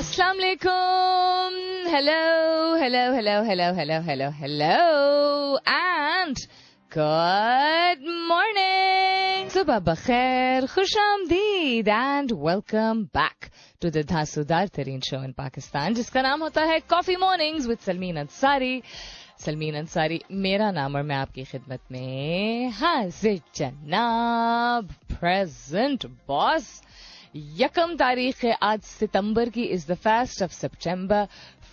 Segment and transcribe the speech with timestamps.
[0.00, 1.52] Assalamu alaikum.
[1.92, 5.58] Hello, hello, hello, hello, hello, hello, hello.
[5.66, 6.36] And
[6.90, 8.00] good
[8.30, 9.50] morning.
[9.50, 13.50] Subah bakhair, khush amdeed and welcome back
[13.80, 18.16] to the धांसूदार तरीन show in Pakistan जिसका नाम होता है coffee mornings with Salmeen
[18.24, 18.82] Ansari
[19.44, 26.70] Salmeen Ansari मेरा नाम और मैं आपकी खिदमत में हाजिर जनाब प्रेजेंट बॉस
[27.35, 31.25] यकम तारीख है आज सितंबर की is the first of September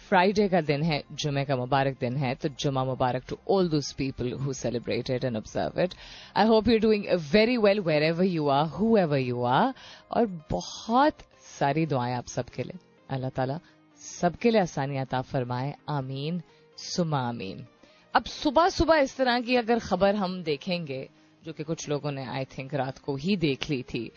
[0.09, 3.93] Friday का दिन है, जुमे का मुबारक दिन है तो जुमा मुबारक to all those
[3.93, 5.95] people who celebrated and observe it
[6.37, 8.67] I hope you doing very well wherever you are
[8.99, 9.75] whoever you are
[10.11, 11.27] और बहुत
[11.59, 12.79] सारी दुआएँ आप सबके लिए।
[13.11, 13.59] अल्लाह ताला
[14.03, 16.43] सबके लिए आसानी अता फरमाए। आमीन,
[16.79, 17.67] सुमा आमीन।
[18.15, 21.09] अब सुबह सुबह इस तरह की अगर खबर हम देखेंगे,
[21.43, 24.11] जो कि कुछ लोगों ने आई थिंक रात को ही देख ली थी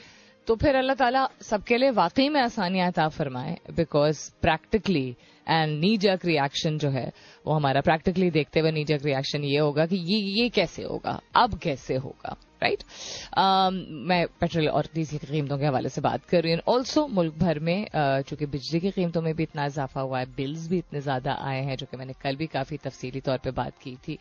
[0.48, 5.08] तो फिर अल्लाह ताला सबके लिए वाकई में आसानियाँ अता फरमाए बिकॉज़ प्रैक्टिकली
[5.48, 7.12] एंड नीजक रिएक्शन जो है
[7.45, 11.57] वो हमारा प्रैक्टिकली देखते हुए नीजक रिएक्शन ये होगा कि ये ये कैसे होगा अब
[11.60, 12.91] कैसे होगा राइट right?
[13.38, 13.74] um,
[14.07, 17.38] मैं पेट्रोल और डीजल की कीमतों के हवाले से बात कर रही हूँ ऑल्सो मुल्क
[17.38, 20.77] भर में uh, चूँकि बिजली की कीमतों में भी इतना इजाफा हुआ है बिल्स भी
[20.77, 23.96] इतने ज़्यादा आए हैं जो कि मैंने कल भी काफ़ी तफसीली तौर पर बात की
[24.07, 24.18] थी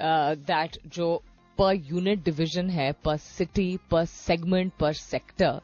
[0.00, 1.22] दैट uh, जो
[1.62, 5.60] पर यूनिट डिवीज़न है पर सिटी पर सेगमेंट पर सेक्टर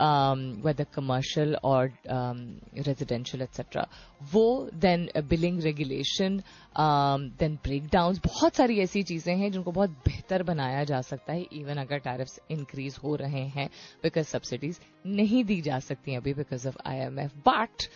[0.00, 3.86] वेदर कमर्शियल और रेजिडेंशियल एक्सेट्रा
[4.32, 6.36] वो then billing regulation
[7.38, 11.46] then break down बहुत सारी ऐसी चीज़ें हैं जिनको बहुत बेहतर बनाया जा सकता है
[11.52, 13.68] इवन अगर टैरिफ्स इंक्रीज हो रहे हैं
[14.02, 14.80] बिकॉज़ सब्सिडीज
[15.18, 17.88] नहीं दी जा सकती अभी because of I M F but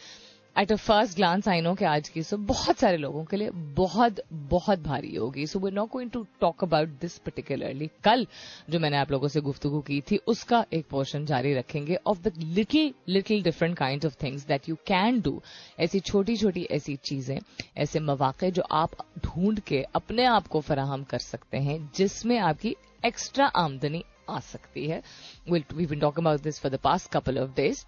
[0.57, 3.51] at a first glance I know कि आज की सो बहुत सारे लोगों के लिए
[3.77, 8.27] बहुत बहुत भारी होगी। So we not going to talk about this particularly कल
[8.71, 12.33] जो मैंने आप लोगों से गुफ्तगु की थी, उसका एक पोर्शन जारी रखेंगे of the
[12.39, 15.41] little little different kind of things that you can do
[15.81, 17.39] ऐसी छोटी छोटी, ऐसी चीज़ें,
[17.77, 22.77] ऐसे मौाक़े जो आप ढूंढ के अपने आप को फराहम कर सकते हैं, जिसमें आपकी
[23.05, 25.03] एक्स्ट्रा आमदनी आ सकती है।
[25.51, 27.85] Will we will talk about this for the past couple of days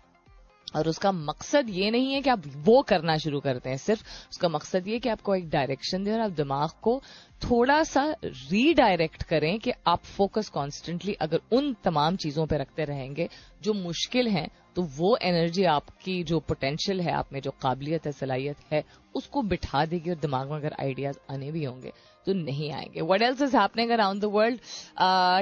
[0.77, 4.49] और उसका मकसद ये नहीं है कि आप वो करना शुरू करते हैं सिर्फ़ उसका
[4.49, 7.03] मकसद ये कि आपको एक डायरेक्शन दें और आप दिमाग को
[7.45, 13.29] थोड़ा सा रीडायरेक्ट करें कि आप फोकस कॉन्स्टेंटली अगर उन तमाम चीज़ों पर रखते रहेंगे
[13.63, 18.13] जो मुश्किल हैं तो वो एनर्जी आपकी जो पोटेंशियल है, आप में जो काबिलियत है,
[18.13, 21.93] सलाहियत है, उसको बिठा देगी और दिमाग में अगर आइडियाज़ आने भी होंगे
[22.27, 24.61] तो नहीं आएँगे। What else is happening around the world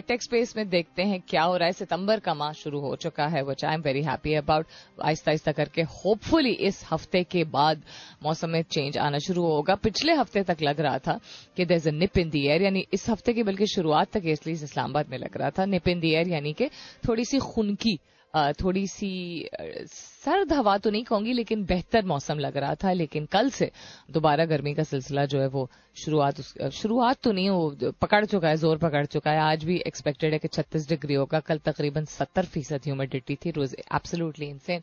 [0.06, 3.26] tech's space में देखते हैं क्या हो रहा है। सितंबर का माह शुरू हो चुका
[3.26, 4.66] है which I am very happy about
[5.04, 7.82] आहिस्ता आहिस्ता करके होपफुली इस हफ़्ते के बाद
[8.22, 11.18] मौसम में चेंज आना शुरू होगा। पिछले हफ़्ते तक लग रहा था
[11.56, 14.26] कि there is a nip in the air यानी इस हफ़्ते की बल्कि शुरुआत तक
[14.26, 16.68] एटलीस्ट इस्लामाबाद में लग रहा था। निप इन दी एयर यानी कि
[17.08, 17.98] थोड़ी सी खुनकी
[18.34, 23.50] थोड़ी सी सर्द हवा तो नहीं कहूँगी, लेकिन बेहतर मौसम लग रहा था, लेकिन कल
[23.50, 23.70] से
[24.10, 26.40] दोबारा गर्मी का सिलसिला जो है वो शुरुआत
[26.72, 30.38] शुरुआत तो नहीं, वो पकड़ चुका है, ज़ोर पकड़ चुका है। आज भी एक्सपेक्टेड है
[30.38, 34.82] कि 36 डिग्री होगा कल तकरीबन 70 फ़ीसद ह्यूमिडिटी थी रोज एब्सोल्युटली इनसेन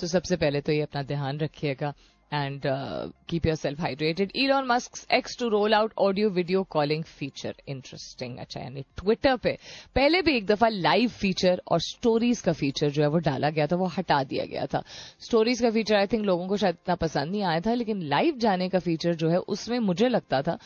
[0.00, 1.92] तो सबसे पहले तो ये अपना ध्यान रखिएगा
[2.30, 4.30] and uh, keep yourself hydrated.
[4.34, 7.54] Elon Musk's X to roll out audio video calling feature.
[7.66, 8.38] Interesting.
[8.38, 9.56] अच्छा यानी ट्विटर पे
[9.94, 13.66] पहले भी एक दफ़ा लाइव फीचर और स्टोरीज का फीचर जो है वो डाला गया
[13.66, 14.82] था वो हटा दिया गया था
[15.20, 18.38] स्टोरीज का फीचर आई थिंक लोगों को शायद इतना पसंद नहीं आया था लेकिन लाइव
[18.38, 20.58] जाने का फीचर जो है उसमें मुझे लगता था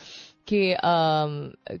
[0.47, 0.75] कि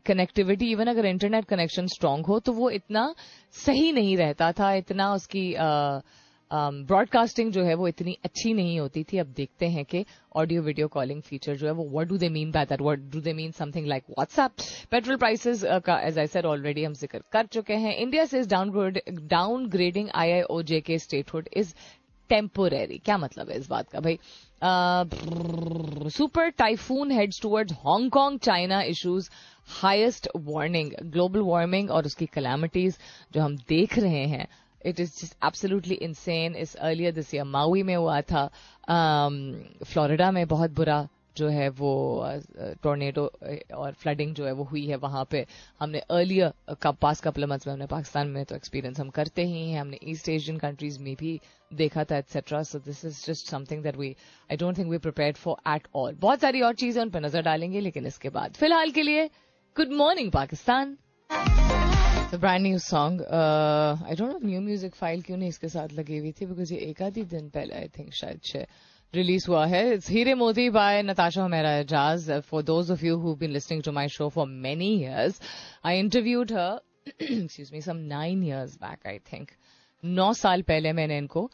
[0.07, 3.13] कनेक्टिविटी इवन अगर इंटरनेट कनेक्शन स्ट्रांग हो तो वो इतना
[3.55, 6.01] सही नहीं रहता था इतना उसकी uh,
[6.51, 10.61] ब्रॉडकास्टिंग um, जो है वो इतनी अच्छी नहीं होती थी। अब देखते हैं कि ऑडियो
[10.61, 13.33] वीडियो कॉलिंग फीचर जो है वो what do they mean by that what do they
[13.33, 14.51] mean something like WhatsApp
[14.91, 18.99] petrol prices का एज आई सेड ऑलरेडी हम ज़िक्र कर चुके हैं। इंडिया से down
[19.69, 21.73] downgrading I I O J K statehood is
[22.29, 24.17] temporary क्या मतलब है इस बात का भाई?
[26.09, 29.29] Super typhoon heads towards Hong Kong China issues
[29.81, 32.97] highest warning global warming और उसकी कलामिटीज
[33.33, 34.47] जो हम देख रहे हैं
[34.85, 38.47] it is just absolutely insane is earlier this year Maui में हुआ था
[38.87, 41.91] फ्लोरिडा um, में बहुत बुरा जो है वो
[42.83, 43.23] टोर्नेडो
[43.75, 45.45] और फ्लडिंग जो है वो हुई है वहाँ पे।
[45.79, 49.69] हमने अर्लियर का पास कपल मंथ्स में हमने पाकिस्तान में तो एक्सपीरियंस हम करते ही
[49.69, 51.39] हैं। हमने ईस्ट एशियन कंट्रीज़ में भी
[51.71, 54.15] देखा था etcetera so this is just something that we
[54.51, 57.41] I don't think we prepare for at all बहुत सारी और चीज़ें उन पर नज़र
[57.41, 59.29] डालेंगे लेकिन इसके बाद फ़िलहाल के लिए
[59.75, 60.97] good morning Pakistan.
[62.39, 66.31] Brand new song I don't know new music file क्यों नहीं इसके साथ लगी हुई
[66.31, 66.45] थी?
[66.45, 68.65] बिकॉज़ ये एक आधी दिन पहले आई थिंक शायद से
[69.13, 73.51] रिलीज़ हुआ है। हीरे मोदी बाय नताशा मेरा जाज for those of you who been
[73.51, 75.41] listening to my show for many years
[75.85, 76.79] I interviewed her
[77.21, 79.51] excuse me some nine years back I think
[80.03, 81.49] नौ साल पहले मैंने इनको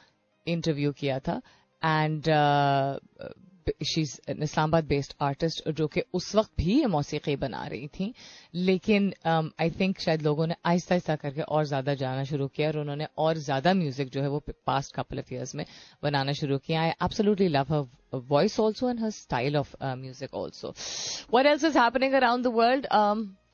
[0.48, 1.42] इंटरव्यू किया था।
[1.84, 7.66] And she is an Islamabad based artist जो कि उस वक्त भी ये मौसीकी बना
[7.68, 8.14] रही थी
[8.54, 12.68] लेकिन आई um, थिंक शायद लोगों ने आहिस्ता आहिस्ता करके और ज़्यादा जाना शुरू किया
[12.68, 15.66] और उन्होंने और ज़्यादा म्यूज़िक जो है वो पास्ट कपल ऑफ़ ईयर्स में
[16.04, 20.74] बनाना शुरू किया I absolutely love her voice also and her style of music also
[21.34, 22.88] what else is happening around the world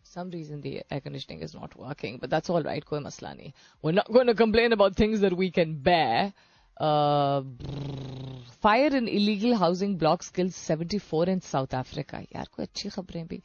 [0.09, 2.83] some reason the air conditioning is not working, but that's all right.
[2.83, 3.53] Koi masla nahi.
[3.83, 6.33] We're not going to complain about things that we can bear.
[8.63, 13.41] Fire in illegal housing blocks kills 74 in South Africa यार कोई अच्छी खबरें भी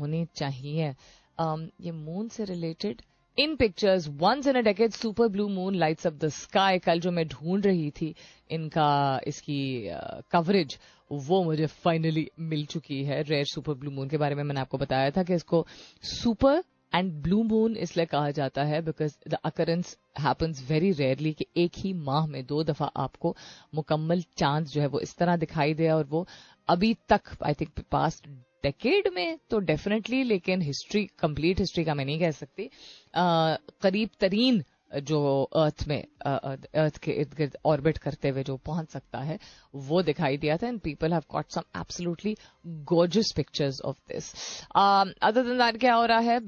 [0.00, 0.94] होनी चाहिए।
[1.40, 3.02] Um, ये moon से related
[3.38, 7.10] in pictures once in a decade super blue moon lights off the sky कल जो
[7.10, 8.14] मैं ढूंढ रही थी
[8.50, 9.90] इनका इसकी
[10.30, 10.80] कवरेज uh,
[11.12, 14.78] वो मुझे फाइनली मिल चुकी है। रेयर सुपर ब्लू मून के बारे में मैंने आपको
[14.78, 15.66] बताया था कि इसको
[16.02, 16.64] सुपर
[16.94, 21.72] एंड ब्लू मून इसलिए कहा जाता है because the occurrence happens very rarely कि एक
[21.76, 23.36] ही माह में दो दफ़ा आपको
[23.74, 26.26] मुकम्मल चाँद जो है वो इस तरह दिखाई दे और वो
[26.68, 28.28] अभी तक आई थिंक पास्ट
[28.62, 32.70] डेकेड में तो डेफिनेटली लेकिन हिस्ट्री कंप्लीट हिस्ट्री का मैं नहीं कह सकती
[33.16, 39.18] करीब तरीन जो अर्थ में अर्थ के इर्द गिर्द ऑर्बिट करते हुए जो पहुँच सकता
[39.20, 39.38] है,
[39.74, 42.34] वो दिखाई दिया था and people have caught some absolutely
[42.66, 44.32] gorgeous pictures of this
[44.74, 46.38] other than that क्या हो रहा है?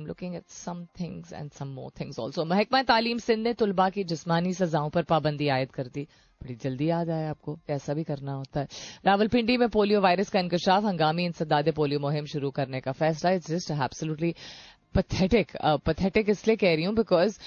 [0.00, 4.04] Looking at some things and some more things also महकमा तालीम सिंध ने तुलबा की
[4.04, 6.06] जिस्मानी सजाओं पर पाबंदी आयद कर दी।
[6.40, 8.66] बड़ी जल्दी याद आया आपको ऐसा भी करना होता है।
[9.06, 13.50] रावलपिंडी में पोलियो वायरस का इंकशाफ, हंगामी इंसदाद पोलियो मुहिम शुरू करने का फैसला it's
[13.50, 14.34] just absolutely
[14.94, 15.56] pathetic
[15.86, 17.38] pathetic इसलिए कह रही हूँ because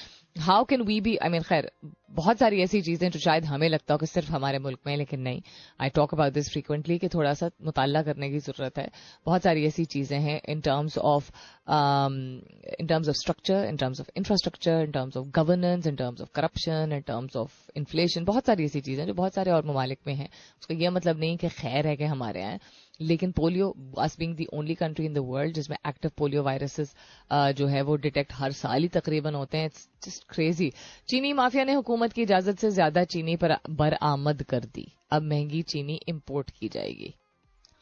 [0.42, 1.72] how can we be I mean खैर
[2.14, 5.20] बहुत सारी ऐसी चीज़ें जो शायद हमें लगता हो कि सिर्फ़ हमारे मुल्क में लेकिन
[5.20, 5.42] नहीं।
[5.82, 8.90] I talk about this frequently कि थोड़ा सा मुताला करने की ज़रूरत है।
[9.26, 11.32] बहुत सारी ऐसी चीज़ें हैं in terms of
[11.70, 16.30] in terms of structure in terms of infrastructure in terms of governance in terms of
[16.36, 20.14] corruption in terms of inflation बहुत सारी ऐसी चीज़ें जो बहुत सारे और ममालिक में
[20.16, 20.30] हैं।
[20.62, 22.60] उसका यह मतलब नहीं कि खैर है कि हमारे यहाँ
[23.02, 23.70] लेकिन polio
[24.00, 26.94] us being the only country in the world जिसमें एक्टिव पोलियो वायरसेस
[27.32, 30.70] जो है वो डिटेक्ट हर साल ही तकरीबन होते हैं। इट्स जस्ट क्रेजी
[31.10, 35.62] चीनी माफिया ने हुकूमत की इजाज़त से ज़्यादा चीनी पर बरामद कर दी। अब महँगी
[35.62, 37.14] चीनी इंपोर्ट की जाएगी।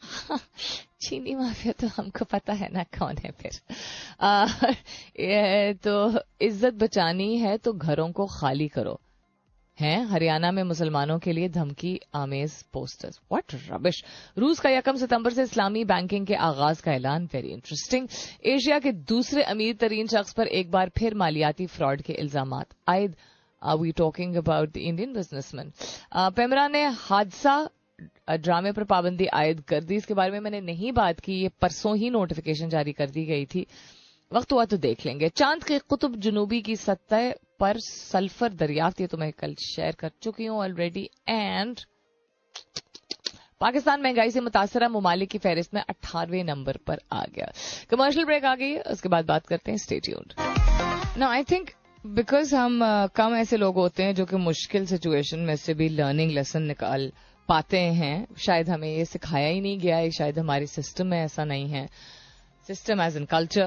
[1.02, 3.60] चीनी माफिया तो हमको पता है ना कौन है फिर।
[4.20, 4.46] आ,
[5.72, 9.00] तो इज़्ज़त बचानी है तो घरों को खाली करो।
[9.80, 10.04] हैं?
[10.06, 14.04] हरियाणा में मुसलमानों के लिए धमकी आमेज पोस्टर्स व्हाट रबिश
[14.38, 18.08] रूस का यकम सितंबर से इस्लामी बैंकिंग के आगाज़ का ऐलान। वेरी इंटरेस्टिंग
[18.46, 22.54] एशिया के दूसरे अमीर तरीन शख्स पर एक बार फिर मालियाती फ्रॉड के इल्ज़ाम
[22.88, 23.16] आयद
[23.64, 25.72] we talking about the Indian businessman
[26.36, 27.56] PEMRA ने हादसा
[28.30, 31.96] ड्रामे पर पाबंदी आयद कर दी। इसके बारे में मैंने नहीं बात की, ये परसों
[31.96, 33.66] ही नोटिफिकेशन जारी कर दी गई थी।
[34.30, 39.06] वक्त हुआ तो देख लेंगे। चाँद के कुतुब जनूबी की सतह पर सल्फ़र दरियाफ्त, ये
[39.06, 41.80] तो मैं कल शेयर कर चुकी हूँ ऑलरेडी एंड
[43.60, 47.52] पाकिस्तान महँगाई से मुतासरा ममालिक की फहरिस्त में अट्ठारहवें नंबर पर आ गया।
[47.90, 50.34] कमर्शियल ब्रेक आ गई है उसके बाद बात करते हैं stay tuned
[51.18, 51.70] no I think
[52.06, 52.80] because हम
[53.16, 57.10] कम ऐसे लोग होते हैं जो कि मुश्किल सिचुएशन में से भी लर्निंग लेसन निकाल
[57.48, 61.44] पाते हैं। शायद हमें ये सिखाया ही नहीं गया है, शायद हमारे सिस्टम में ऐसा
[61.44, 61.86] नहीं है।
[62.66, 63.66] सिस्टम एज इन कल्चर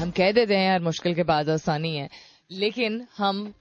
[0.00, 2.08] हम कह देते हैं यार, मुश्किल के बाद आसानी है।
[2.50, 3.52] लेकिन हम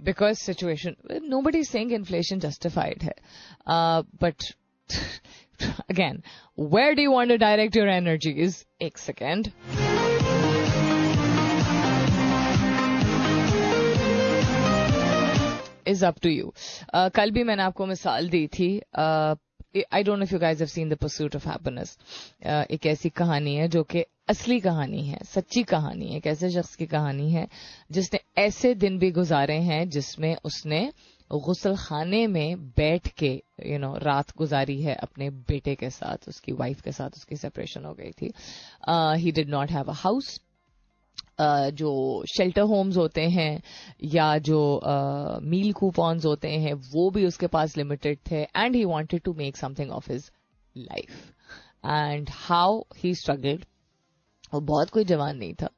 [0.00, 0.96] because situation
[1.42, 3.14] nobody saying inflation justified है।
[4.22, 4.52] But
[5.90, 6.22] again
[6.58, 9.48] where do want to direct your energy is एक second
[15.92, 16.52] is up to you
[16.94, 20.88] कल भी मैंने आपको मिसाल दी थी I don't know if you guys have seen
[20.88, 21.98] the pursuit of happiness
[22.70, 26.76] एक ऐसी कहानी है जो कि असली कहानी है सच्ची कहानी है एक ऐसे शख्स
[26.76, 27.46] की कहानी है
[27.90, 30.92] जिसने ऐसे दिन भी गुजारे हैं जिसमें उसने
[31.30, 33.30] गुसल खाने में बैठ के
[33.66, 37.10] यू you नो know, रात गुजारी है अपने बेटे के साथ उसकी वाइफ के साथ
[37.10, 38.32] उसकी सेपरेशन हो गई थी.
[39.22, 40.40] He did not have a house
[41.74, 41.92] जो
[42.28, 43.62] शेल्टर होम्स होते हैं
[44.04, 44.58] या जो
[45.44, 49.56] मील कूपॉन्स होते हैं, वो भी उसके पास लिमिटेड थे and he wanted to make
[49.56, 50.30] something of his
[50.76, 51.10] life
[51.84, 53.64] and how he struggled
[54.52, 55.68] वो बहुत कोई जवान नहीं था.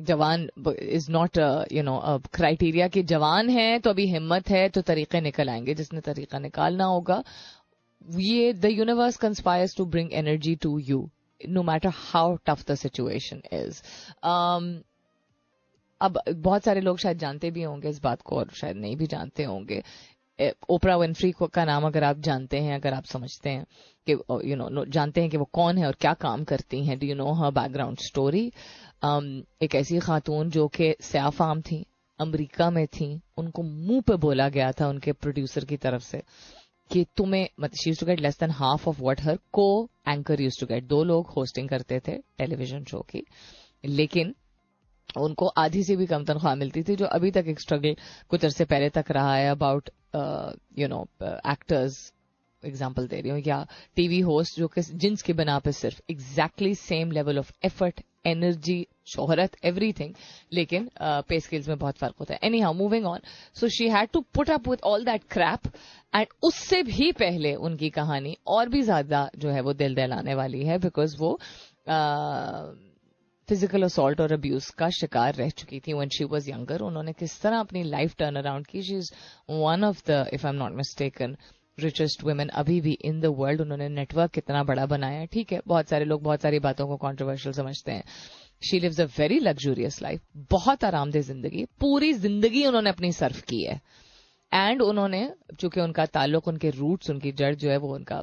[0.00, 1.38] जवान is not
[1.72, 2.00] you know
[2.34, 6.84] criteria कि जवान है तो अभी हिम्मत है तो तरीके निकल आएँगे, जिसने तरीका निकालना
[6.84, 7.22] होगा.
[8.18, 11.08] ये the universe conspires to bring energy to you
[11.48, 13.82] no matter how tough the situation is
[16.00, 19.06] अब बहुत सारे लोग शायद जानते भी होंगे इस बात को और शायद नहीं भी
[19.06, 19.82] जानते होंगे।
[20.70, 23.64] ओपरा विनफ्री का नाम अगर आप जानते हैं, अगर आप समझते हैं
[24.06, 24.12] कि
[24.50, 27.14] यू नो, जानते हैं कि वो कौन है और क्या काम करती हैं do you
[27.14, 28.46] know her background story
[29.62, 31.84] एक ऐसी खातून जो कि स्याफाम थी,
[32.18, 36.22] अमेरिका में थी, उनको मुँह पे बोला गया था उनके प्रोड्यूसर की तरफ़ से।
[36.90, 39.66] कि तुम्हें मतलब she to get less than half of what her को
[40.08, 43.22] एंकर यूज़ टू गेट दो लोग होस्टिंग करते थे टेलीविज़न शो की,
[43.84, 44.34] लेकिन
[45.18, 47.94] उनको आधी से भी कम तनख्वाह मिलती थी, जो अभी तक एक स्ट्रगल
[48.30, 49.90] कुछ अरसे पहले तक रहा है about
[50.78, 52.12] you know actors
[52.62, 53.66] example दे रही हूँ, या
[53.96, 58.86] टीवी होस्ट जो कि जिन्स की बना पे सिर्फ़ exactly same level of effort energy
[59.06, 60.14] शोहरत एवरीथिंग
[60.52, 63.20] लेकिन पे स्किल्स में बहुत फ़र्क होता है anyhow moving on
[63.56, 65.72] so she had to put up with all that crap
[66.14, 70.64] and उससे भी पहले उनकी कहानी और भी ज़्यादा जो है वो दिल दहलाने वाली
[70.64, 71.38] है बिकॉज़ वो
[73.48, 77.40] फ़िज़िकल असॉल्ट और अब्यूज का शिकार रह चुकी थी वन शी वॉज़ यंगर उन्होंने किस
[77.42, 79.10] तरह अपनी लाइफ टर्न अराउंड की she is
[79.50, 81.36] one of the if I am not mistaken
[81.80, 85.60] richest women अभी भी इन द वर्ल्ड उन्होंने नेटवर्क कितना बड़ा बनाया ठीक है?
[85.66, 88.04] बहुत सारे लोग बहुत सारी बातों को कॉन्ट्रोवर्शियल समझते हैं।
[88.62, 90.20] She lives a very luxurious life
[90.50, 93.80] बहुत आरामदेह ज़िंदगी, पूरी ज़िंदगी उन्होंने अपनी सर्व की है।
[94.52, 98.22] एंड उन्होंने, चूँकि उनका ताल्लुक, उनके रूट्स उनकी जड़ जो है वो उनका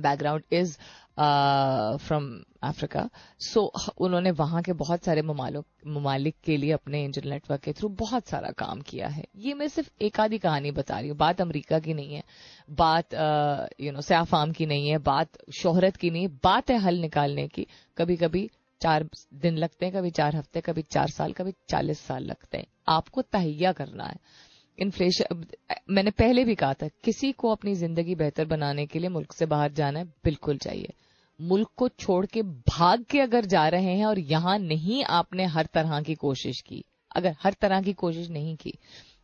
[0.00, 0.76] background is
[1.18, 2.24] from
[2.62, 3.08] Africa
[3.40, 3.60] so
[3.98, 8.50] उन्होंने वहाँ के बहुत सारे ममालिक के लिए अपने एंजल नेटवर्क के थ्रू बहुत सारा
[8.58, 11.94] काम किया है। ये मैं सिर्फ़ एक आधी कहानी बता रही हूँ। बात अमेरिका की
[11.94, 12.22] नहीं है।
[12.70, 13.14] बात
[13.80, 17.66] यू नो सयाफाम की नहीं है। बात शोहरत की नहीं। बात है हल निकालने की।
[17.98, 18.48] कभी कभी
[18.80, 22.66] चार दिन लगते हैं, कभी चार हफ़्ते, कभी चार साल, कभी चालीस साल लगते हैं।
[22.88, 24.16] आपको तहिया करना है।
[24.78, 25.44] इन्फ्लेशन
[25.90, 29.46] मैंने पहले भी कहा था, किसी को अपनी ज़िंदगी बेहतर बनाने के लिए मुल्क से
[29.46, 30.92] बाहर जाना है बिल्कुल चाहिए।
[31.40, 35.66] मुल्क को छोड़ के भाग के अगर जा रहे हैं और यहाँ नहीं आपने हर
[35.74, 38.78] तरह की कोशिश की, अगर हर तरह की कोशिश नहीं की,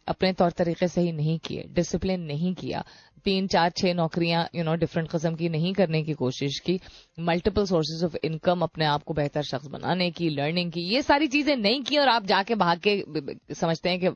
[0.09, 2.85] अपने तौर तरीके से ही नहीं किए डिसिप्लिन नहीं किया,
[3.25, 6.79] तीन, चार, छह नौकरियाँ यू नो डिफरेंट किस्म की नहीं करने की कोशिश की
[7.21, 11.29] मल्टीपल सोर्सेज ऑफ़ इनकम अपने आप को बेहतर शख्स बनाने की लर्निंग की, ये सारी
[11.29, 14.09] चीज़ें नहीं की और आप जाके भाग के समझते हैं कि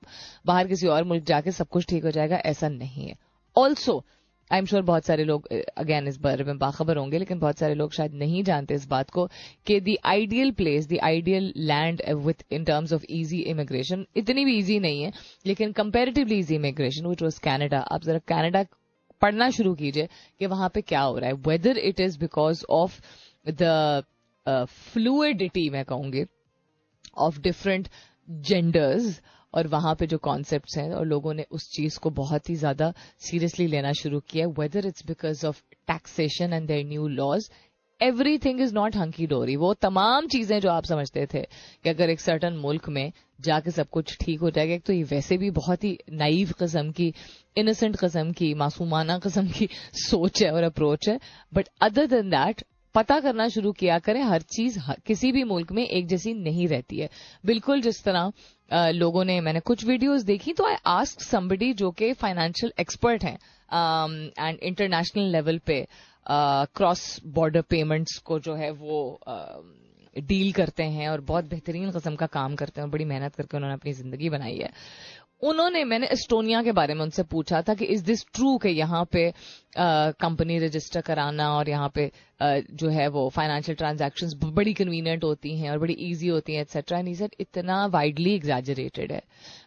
[0.46, 3.14] बाहर किसी और मुल्क जाके सब कुछ ठीक हो जाएगा, ऐसा नहीं है।
[3.56, 4.04] ऑल्सो
[4.50, 7.74] आई एम श्योर बहुत सारे लोग अगेन इस बारे में बाखबर होंगे, लेकिन बहुत सारे
[7.74, 9.26] लोग शायद नहीं जानते इस बात को
[9.66, 14.56] कि the ideal place the ideal land with in terms of easy immigration इतनी भी
[14.58, 15.12] इजी नहीं है,
[15.46, 18.64] लेकिन comparatively easy immigration which was Canada आप जरा कैनेडा
[19.22, 21.36] पढ़ना शुरू कीजिए कि वहाँ पे क्या हो रहा है.
[21.46, 23.00] Whether it is because of
[23.46, 24.04] the
[24.46, 26.24] fluidity मैं कहूँगी
[27.18, 27.88] ऑफ़ डिफरेंट
[28.28, 29.20] जेंडर्स
[29.54, 32.92] और वहाँ पे जो कॉन्सेप्ट हैं और लोगों ने उस चीज़ को बहुत ही ज़्यादा
[33.20, 37.50] सीरियसली लेना शुरू किया whether it's because of taxation and their new laws
[38.38, 41.42] everything is not hunky dory वो तमाम चीज़ें जो आप समझते थे
[41.84, 45.36] कि अगर एक सर्टन मुल्क में जाके सब कुछ ठीक हो जाएगा तो ये वैसे
[45.38, 47.12] भी बहुत ही नाइव किस्म की
[47.58, 51.18] इनोसेंट किस्म की, मासूमाना किस्म की सोच है और अप्रोच है।
[51.52, 52.62] बट अदर देन दैट
[52.94, 56.98] पता करना शुरू किया करें, हर चीज़ किसी भी मुल्क में एक जैसी नहीं रहती
[56.98, 57.08] है।
[57.46, 58.32] बिल्कुल जिस तरह
[58.70, 63.38] लोगों ने, मैंने कुछ वीडियोस देखी तो आई आस्क समबडी जो कि फाइनेंशियल एक्सपर्ट हैं
[64.38, 65.86] एंड इंटरनेशनल लेवल पे
[66.26, 69.20] क्रॉस बॉर्डर पेमेंट्स को जो है वो
[70.16, 73.56] डील करते हैं और बहुत बेहतरीन कस्म का काम करते हैं और बड़ी मेहनत करके
[73.56, 74.70] उन्होंने अपनी ज़िंदगी बनाई है।
[75.42, 79.04] उन्होंने मैंने एस्टोनिया के बारे में उनसे पूछा था कि इज़ दिस ट्रू के यहाँ
[79.12, 79.32] पे
[79.76, 85.56] कंपनी रजिस्टर कराना और यहाँ पे आ, जो है वो फाइनेंशियल ट्रांजैक्शंस बड़ी कन्वीनियंट होती
[85.58, 89.22] हैं और बड़ी इजी होती हैं एटसेट्रा एंड सर इतना वाइडली एग्जैजरेटेड है.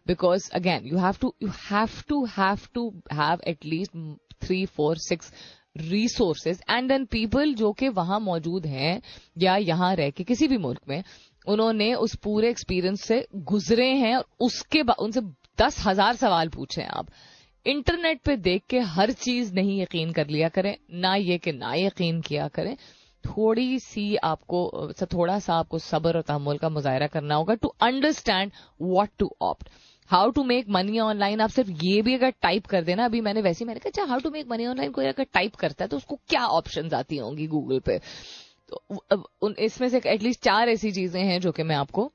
[0.07, 3.97] Because again you have to you have to have to have at least
[4.45, 5.31] three four six
[5.77, 9.01] resources and then people जो कि वहाँ मौजूद हैं
[9.37, 11.03] या यहाँ रह के किसी भी मुल्क में
[11.47, 15.21] उन्होंने उस पूरे एक्सपीरियंस से गुजरे हैं और उसके उनसे
[15.61, 17.07] दस हज़ार सवाल पूछे आप।
[17.65, 21.73] इंटरनेट पे देख के हर चीज़ नहीं यकीन कर लिया करें, ना ये कि ना
[21.75, 22.75] यकीन किया करें।
[23.23, 28.51] थोड़ी सी आपको थोड़ा सा आपको सब्र और तहमुल का मुजाहरा करना होगा to understand
[28.81, 29.69] what to opt
[30.09, 33.41] how to make money online आप सिर्फ़ ये भी अगर टाइप कर देना, अभी मैंने
[33.41, 36.19] वैसे मैंने कहा how to make money online कोई अगर टाइप करता है तो उसको
[36.29, 37.99] क्या ऑप्शन आती होंगी गूगल पे?
[38.69, 42.11] तो इसमें से एटलीस्ट चार ऐसी चीज़ें हैं जो कि मैं आपको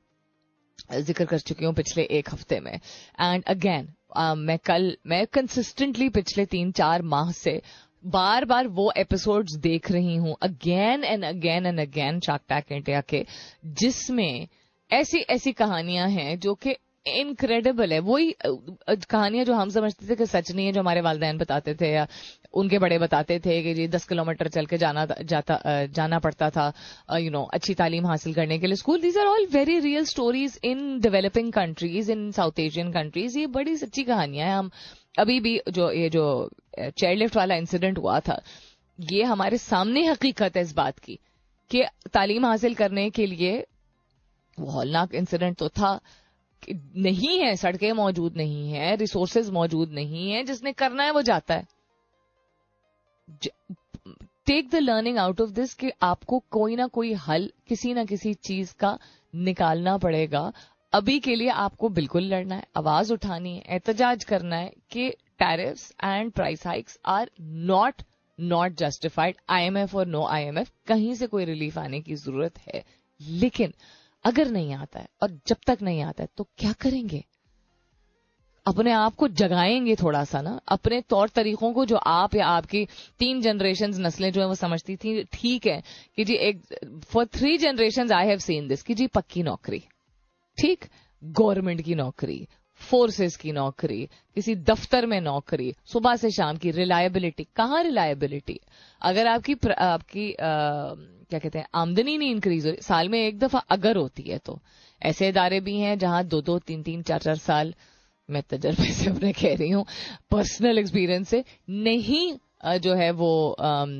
[0.92, 3.88] ज़िक्र कर चुकी हूँ पिछले एक हफ़्ते में। एंड अगेन
[4.18, 7.60] uh, मैं कल मैं कंसिस्टेंटली पिछले तीन चार माह से
[8.06, 13.26] बार बार वो एपिसोड्स देख रही हूँ again and again and again tech India के
[13.64, 14.48] जिसमें
[14.92, 20.26] ऐसी ऐसी कहानियाँ हैं जो कि इनक्रेडिबल है। वही कहानियाँ जो हम समझते थे कि
[20.26, 22.06] सच नहीं है, जो हमारे वालदेन बताते थे या
[22.54, 26.72] उनके बड़े बताते थे कि जी दस किलोमीटर चल के जाना जाता जाना पड़ता था
[27.18, 29.00] यू नो अच्छी तालीम हासिल करने के लिए school.
[29.00, 33.76] These are all very real stories in developing countries in South Asian countries ये बड़ी
[33.76, 34.70] सच्ची कहानियाँ हैं। हम
[35.18, 38.40] अभी भी जो, ये जो चाइल्ड लिफ्ट वाला इंसिडेंट हुआ था,
[38.98, 41.18] ये हमारे सामने हकीकत है इस बात की
[41.70, 43.64] कि तालीम हासिल करने के लिए
[44.58, 45.98] वो हौलनाक इंसिडेंट तो था
[46.96, 51.54] नहीं है, सड़कें मौजूद नहीं है रिसोर्सेज मौजूद नहीं है, जिसने करना है वो जाता
[51.54, 51.66] है।
[54.46, 58.34] Take the learning out of this कि आपको कोई ना कोई हल, किसी ना किसी
[58.34, 58.98] चीज़ का
[59.34, 60.52] निकालना पड़ेगा।
[60.92, 65.92] अभी के लिए आपको बिल्कुल लड़ना है, आवाज़ उठानी है, एहतजाज करना है कि tariffs
[66.04, 68.02] and price hikes are not
[68.38, 72.84] not justified IMF और नो आईएमएफ कहीं से कोई रिलीफ आने की ज़रूरत है।
[73.20, 73.72] लेकिन
[74.24, 77.24] अगर नहीं आता है और जब तक नहीं आता है तो क्या करेंगे?
[78.66, 82.84] अपने आप को जगाएँगे थोड़ा सा ना, अपने तौर तरीकों को जो आप या आपकी
[83.18, 85.82] तीन जनरेशन नस्लें जो है, वो समझती थी, ठीक है
[86.16, 86.62] कि जी एक
[87.04, 89.82] for three generation I have seen this कि जी पक्की नौकरी,
[90.58, 90.84] ठीक?
[91.22, 92.46] गवर्नमेंट की नौकरी
[92.80, 94.04] फोर्सेस की नौकरी
[94.36, 98.58] किसी दफ्तर में नौकरी सुबह से शाम की रिलायबिलिटी। कहाँ रिलायबिलिटी?
[99.02, 100.94] अगर आपकी आपकी आ,
[101.30, 104.38] क्या कहते हैं आमदनी नहीं इंक्रीज हो रही साल में एक दफ़ा अगर होती है
[104.38, 104.58] तो।
[105.02, 107.74] ऐसे इदारे भी हैं जहाँ दो दो तीन तीन चार चार साल
[108.28, 109.84] मैं तजर्बे से अपने कह रही हूँ
[110.30, 113.90] पर्सनल एक्सपीरियंस से नहीं जो है वो आम,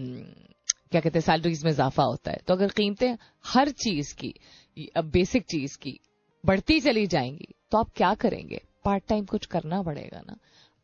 [0.91, 4.35] क्या कहते हैं सैलरीज में इजाफा होता है। तो अगर कीमतें हर चीज़ की
[4.99, 5.99] बेसिक चीज़ की
[6.45, 8.63] बढ़ती चली जाएँगी तो आप क्या करेंगे?
[8.85, 10.37] पार्ट टाइम कुछ करना पड़ेगा ना।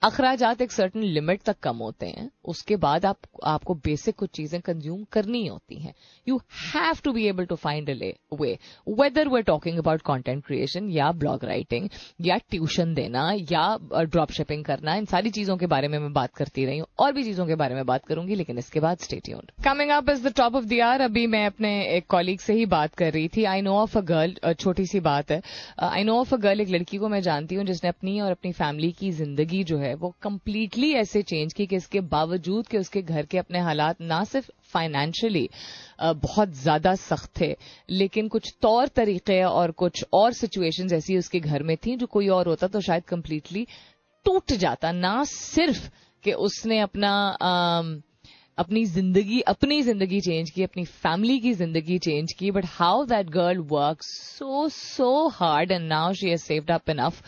[0.03, 3.17] अखराजात एक सर्टन लिमिट तक कम होते हैं, उसके बाद आप,
[3.47, 5.93] आपको बेसिक कुछ चीज़ें कंज्यूम करनी होती हैं।
[6.27, 6.37] You
[6.75, 7.95] have to be able to find a
[8.35, 8.53] way
[8.91, 11.89] whether we talking about content creation या ब्लॉग राइटिंग
[12.21, 16.35] या ट्यूशन देना या ड्रॉप शिपिंग करना, इन सारी चीज़ों के बारे में मैं बात
[16.37, 19.53] करती रही हूँ, और भी चीज़ों के बारे में बात करूँगी, लेकिन इसके बाद stay tuned
[19.65, 22.67] coming up is the top of the hour अभी मैं अपने एक कॉलीग से ही
[22.69, 25.41] बात कर रही थी I know of a girl छोटी सी बात है
[25.83, 28.53] I know of a girl एक लड़की को मैं जानती हूँ, जिसने अपनी और अपनी
[28.55, 32.79] फैमिली की ज़िंदगी जो है है वो कम्प्लीटली ऐसे चेंज की कि इसके बावजूद कि
[32.79, 35.49] उसके घर के अपने हालात ना सिर्फ़ फाइनेंशियली
[36.01, 37.55] बहुत ज़्यादा सख्त थे
[37.91, 42.29] लेकिन कुछ तौर तरीके और कुछ और सिचुएशन ऐसी उसके घर में थी जो कोई
[42.31, 43.67] और होता तो शायद कम्प्लीटली
[44.27, 45.89] टूट जाता ना सिर्फ़
[46.25, 47.11] कि उसने अपना
[47.43, 47.83] आ,
[48.59, 53.29] अपनी ज़िंदगी अपनी ज़िंदगी चेंज की अपनी फैमिली की ज़िंदगी चेंज की but how that
[53.31, 57.23] girl work so so hard and now she has saved up enough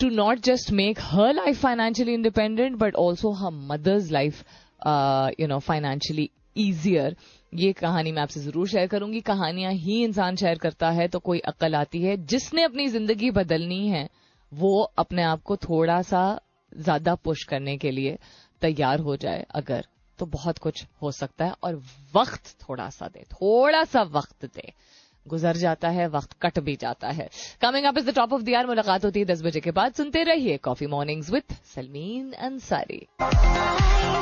[0.00, 4.42] to not just make her life financially independent, but also her mother's life,
[4.82, 7.14] uh, you know, financially easier.
[7.52, 11.38] ये कहानी मैं आपसे ज़रूर share करूँगी। कहानियाँ ही इंसान share करता है तो कोई
[11.48, 14.08] अक्ल आती है। जिसने अपनी ज़िंदगी बदलनी है
[14.52, 16.22] वो अपने आप को थोड़ा सा
[16.72, 18.18] ज़्यादा पुश करने के लिए
[18.62, 19.86] तैयार हो जाए अगर
[20.18, 21.80] तो बहुत कुछ हो सकता है। और
[22.14, 24.72] वक्त थोड़ा सा दे थोड़ा सा वक्त दे।
[25.26, 27.28] गुजर जाता है, वक्त कट भी जाता है।
[27.62, 29.92] Coming up is the top of the hour मुलाकात होती है दस बजे के बाद।
[29.94, 33.06] सुनते रहिए coffee mornings with Salmeen Ansari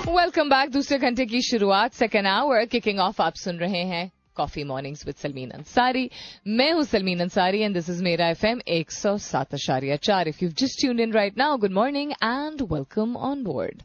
[0.08, 4.64] welcome back दूसरे घंटे की शुरुआत सेकेंड आवर किकिंग ऑफ़ आप सुन रहे हैं coffee
[4.64, 6.08] mornings with Salmeen Ansari
[6.48, 10.28] मैं हूँ Salmeen Ansari and this is मेरा एफ़ एम एक सौ सात अशारिया चार।
[10.28, 13.82] If you just tune in right now good morning and welcome on board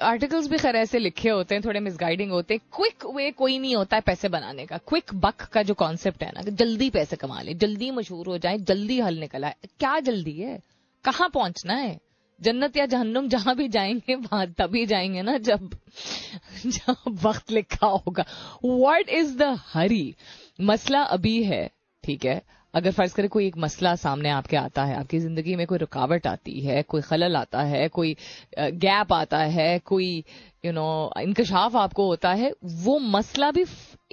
[0.00, 3.76] articles भी खैर ऐसे लिखे होते हैं, थोड़े मिसगाइडिंग होते हैं। क्विक वे कोई नहीं
[3.76, 7.16] होता है पैसे बनाने का। क्विक बक का जो कॉन्सेप्ट है ना, कि जल्दी पैसे
[7.16, 10.60] कमा ले, जल्दी मशहूर हो जाए, जल्दी हल निकल आए। क्या जल्दी है?
[11.04, 12.00] कहाँ पहुँचना है?
[12.40, 15.76] जन्नत या जहन्नुम जहाँ भी जाएँगे, वहाँ तभी जाएँगे ना जब
[16.66, 18.24] जब वक्त लिखा होगा।
[18.64, 20.14] वट इज़ द हरी
[20.60, 21.70] मसला अभी है,
[22.04, 22.42] ठीक है?
[22.74, 26.26] अगर फ़र्ज़ करें कोई एक मसला सामने आपके आता है, आपकी ज़िंदगी में कोई रुकावट
[26.26, 28.16] आती है, कोई खलल आता है, कोई
[28.58, 30.24] गैप आता है, कोई
[30.64, 33.64] यू नो इंकशाफ आपको होता है, वो मसला भी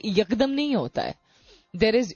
[0.06, 1.16] यकदम नहीं होता है।
[1.74, 2.14] देर इज़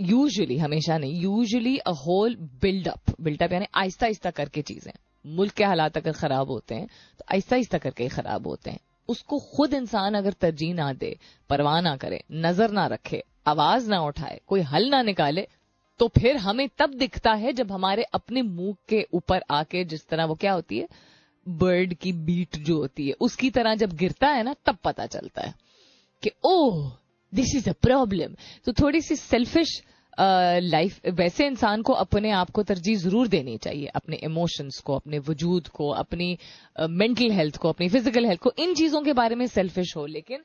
[0.00, 4.92] यूजली हमेशा नहीं usually a whole buildup buildup यानी आहिस्ता आहिस्ता करके चीज़ें।
[5.26, 9.38] मुल्क के हालात अगर खराब होते हैं तो आहिस्ता आहिस्ता करके खराब होते हैं। उसको
[9.56, 11.16] खुद इंसान अगर तरजीह ना दे,
[11.50, 15.46] परवाह ना करे, नज़र ना रखे, आवाज़ ना उठाए, कोई हल ना निकाले
[16.00, 20.24] तो फिर हमें तब दिखता है जब हमारे अपने मुँह के ऊपर आके जिस तरह
[20.24, 20.88] वो क्या होती है?
[21.48, 25.42] बर्ड की बीट जो होती है उसकी तरह जब गिरता है ना तब पता चलता
[25.42, 25.54] है
[26.22, 26.90] कि oh
[27.32, 28.34] this is a problem
[28.64, 29.80] तो थोड़ी सी सेल्फिश
[30.20, 34.94] लाइफ uh, वैसे इंसान को अपने आप को तरजीह ज़रूर देनी चाहिए अपने इमोशंस को
[34.94, 36.38] अपने वजूद को अपनी
[36.80, 40.06] मेंटल uh, हेल्थ को अपनी फ़िज़िकल हेल्थ को इन चीज़ों के बारे में सेल्फिश हो
[40.06, 40.44] लेकिन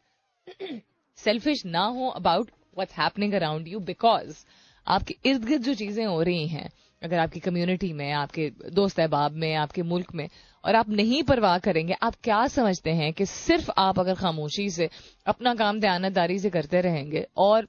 [1.18, 4.46] सेल्फिश ना हो about what's happening around you because
[4.88, 6.70] आपके इर्द गिर्द जो चीज़ें हो रही हैं,
[7.02, 10.28] अगर आपकी कम्युनिटी में, आपके दोस्त अहबाब में, आपके मुल्क में,
[10.64, 14.90] और आप नहीं परवाह करेंगे, आप क्या समझते हैं कि सिर्फ़ आप अगर खामोशी से,
[15.26, 17.68] अपना काम दयानतदारी से करते रहेंगे और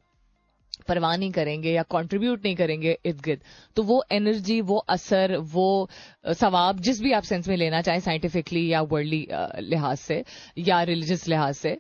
[0.89, 3.41] परवाह नहीं करेंगे या कंट्रीब्यूट नहीं करेंगे इर्द गिर्द
[3.77, 5.89] तो वो एनर्जी वो असर, वो
[6.33, 9.27] सवाब जिस भी आप सेंस में लेना चाहें साइंटिफिकली या वर्ल्डली
[9.61, 10.23] लिहाज से
[10.59, 11.79] या रिलीजियस लिहाज से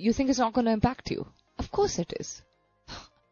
[0.00, 1.26] you think is not gonna impact you
[1.60, 2.34] of course it is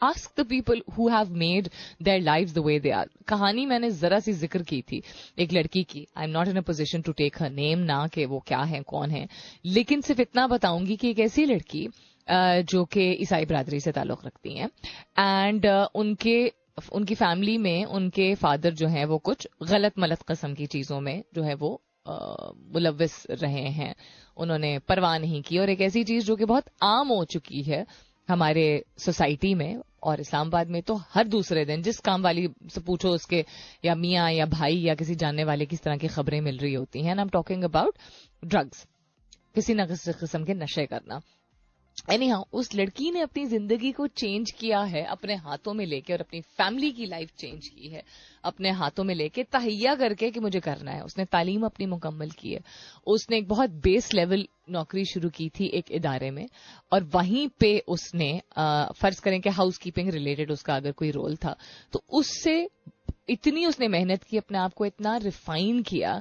[0.02, 1.68] ask the people who have made
[2.02, 5.02] their life the way they are कहानी मैंने जरा सी ज़िक्र की थी
[5.38, 8.24] एक लड़की की। I am not in a position to take her name ना कि
[8.24, 9.26] वो क्या है, कौन है।
[9.66, 11.88] लेकिन सिर्फ़ इतना बताऊँगी कि एक ऐसी लड़की
[12.28, 14.68] जो कि ईसाई बरादरी से ताल्लुक रखती हैं।
[15.18, 16.52] एंड उनके,
[16.92, 21.22] उनकी फैमिली में उनके फादर जो हैं वो कुछ गलत मलत कस्म की चीज़ों में
[21.34, 21.80] जो है वो
[22.74, 23.94] मुलविस रहे हैं।
[24.36, 27.86] उन्होंने परवाह नहीं की और एक ऐसी चीज़ जो कि बहुत आम हो चुकी है
[28.28, 33.10] हमारे सोसाइटी में और इस्लामाबाद में तो हर दूसरे दिन जिस काम वाली से पूछो
[33.10, 33.44] उसके
[33.84, 37.02] या मियाँ या भाई या किसी जानने वाले किस तरह की खबरें मिल रही होती
[37.02, 37.98] हैं and I am talking about
[38.44, 38.86] drugs
[39.54, 41.20] किसी न किसी किस्म के नशे करना।
[42.12, 46.12] एनी हाँ उस लड़की ने अपनी ज़िंदगी को चेंज किया है, अपने हाथों में लेके
[46.12, 48.02] और अपनी फैमिली की लाइफ चेंज की है।
[48.44, 52.52] अपने हाथों में लेके तहैया करके कि मुझे करना है। उसने तालीम अपनी मुकम्मल की
[52.52, 52.60] है।
[53.06, 56.46] उसने एक बहुत बेस लेवल नौकरी शुरू की थी एक इदारे में
[56.92, 61.56] और वहीं पे उसने फ़र्ज़ करें कि हाउस कीपिंग रिलेटेड उसका अगर कोई रोल था
[61.92, 62.68] तो उससे
[63.28, 66.20] इतनी उसने मेहनत की, अपने आप को इतना रिफाइन किया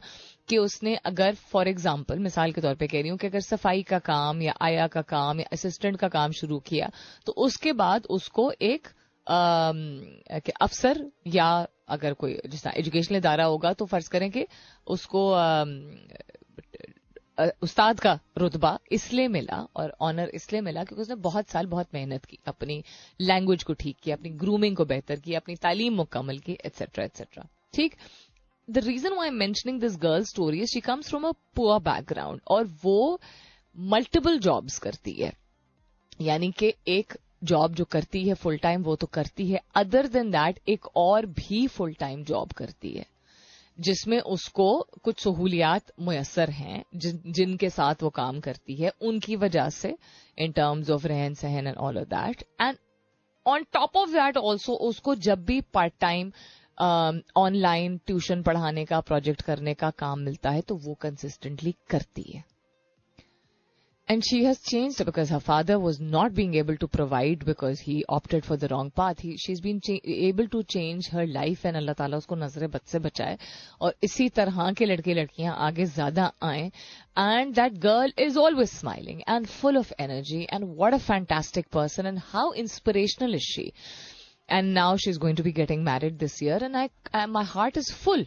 [0.50, 3.84] कि उसने अगर फॉर एग्ज़ाम्पल मिसाल के तौर पे कह रही हूँ कि अगर सफ़ाई
[3.84, 6.90] का काम या आया का काम या असिस्टेंट का काम शुरू किया
[7.26, 8.88] तो उसके बाद उसको एक
[10.62, 14.46] अफसर या अगर कोई जिस एजुकेशनल इदारा होगा तो फ़र्ज़ करें कि
[14.88, 15.30] उसको
[17.38, 22.26] उस्ताद का रुतबा इसलिए मिला और ऑनर इसलिए मिला क्योंकि उसने बहुत साल बहुत मेहनत
[22.26, 22.84] की, अपनी
[23.20, 27.48] लैंग्वेज को ठीक किया, अपनी ग्रूमिंग को बेहतर किया, अपनी तालीम मुकम्मल की एटसेट्रा एटसेट्रा
[27.74, 27.96] ठीक?
[28.68, 32.68] The reason why am mentioning this girl story she comes from a poor background और
[32.84, 33.20] वो
[33.76, 35.32] मल्टीपल जॉब्स करती है।
[36.22, 40.30] यानी कि एक जॉब जो करती है फुल टाइम वो तो करती है। अदर देन
[40.32, 43.06] दैट एक और भी फुल टाइम जॉब करती है।
[43.80, 44.68] जिसमें उसको
[45.04, 49.96] कुछ सहूलियात मुयसर हैं जिन, जिनके साथ वो काम करती है उनकी वजह से
[50.38, 52.78] इन टर्म्स ऑफ़ रहन सहन and all of that and
[53.46, 56.32] on top of that also उसको जब भी पार्ट टाइम
[57.38, 62.44] ऑनलाइन ट्यूशन पढ़ाने का प्रोजेक्ट करने का काम मिलता है तो वो कंसिस्टेंटली करती है।
[64.09, 68.03] and she has changed because her father was not being able to provide because he
[68.11, 69.81] opted for the wrong path he she is been
[70.29, 73.37] able to change her life and अल्लाह ताला उसको नजर बद से बचाए
[73.81, 76.67] और इसी तरह के लड़के लड़कियां आगे ज्यादा आए
[77.19, 82.07] and that girl is always smiling and full of energy and what a fantastic person
[82.07, 83.73] and how inspirational is she
[84.51, 87.79] and now she is going to be getting married this year and I my heart
[87.79, 88.27] is full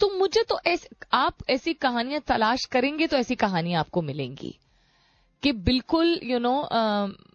[0.00, 4.58] तो मुझे तो ऐस, आप ऐसी कहानियां तलाश करेंगे तो ऐसी कहानियां आपको मिलेंगी
[5.43, 7.27] कि बिल्कुल you you know know, uh,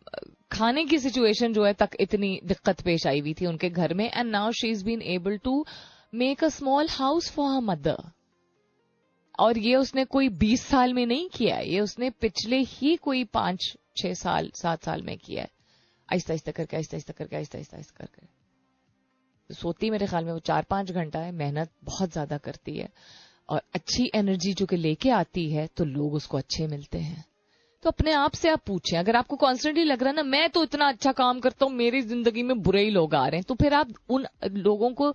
[0.53, 4.05] खाने की सिचुएशन जो है तक इतनी दिक्कत पेश आई हुई थी उनके घर में
[4.15, 5.65] and now she is been able to
[6.15, 8.03] make a small house for her mother
[9.39, 13.73] और ये उसने कोई बीस साल में नहीं किया ये उसने पिछले ही कोई पाँच
[13.97, 15.51] छह साल सात साल में किया है।
[16.09, 20.39] आहिस्ता आहिस्ता करके आहिस्ता आहिस्ता करके आहिस्ता आहिस्ता आहिस्ता करके। सोती मेरे ख्याल में वो
[20.39, 22.89] चार पाँच घंटा है मेहनत बहुत ज़्यादा करती है।
[23.49, 27.25] और अच्छी एनर्जी जो कि लेके आती है तो लोग उसको अच्छे मिलते हैं।
[27.83, 30.63] तो अपने आप से आप पूछें, अगर आपको कॉन्स्टेंटली लग रहा है ना, मैं तो
[30.65, 33.55] इतना अच्छा काम करता हूँ, मेरी ज़िंदगी में बुरे ही लोग आ रहे हैं तो
[33.55, 35.11] फिर आप उन लोगों को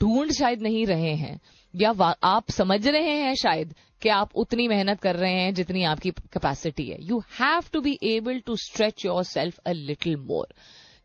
[0.00, 1.38] ढूंढ शायद नहीं रहे हैं,
[1.74, 1.90] या
[2.24, 6.86] आप समझ रहे हैं शायद कि आप उतनी मेहनत कर रहे हैं जितनी आपकी कैपेसिटी
[6.86, 10.54] है। You have to be able to stretch yourself a little more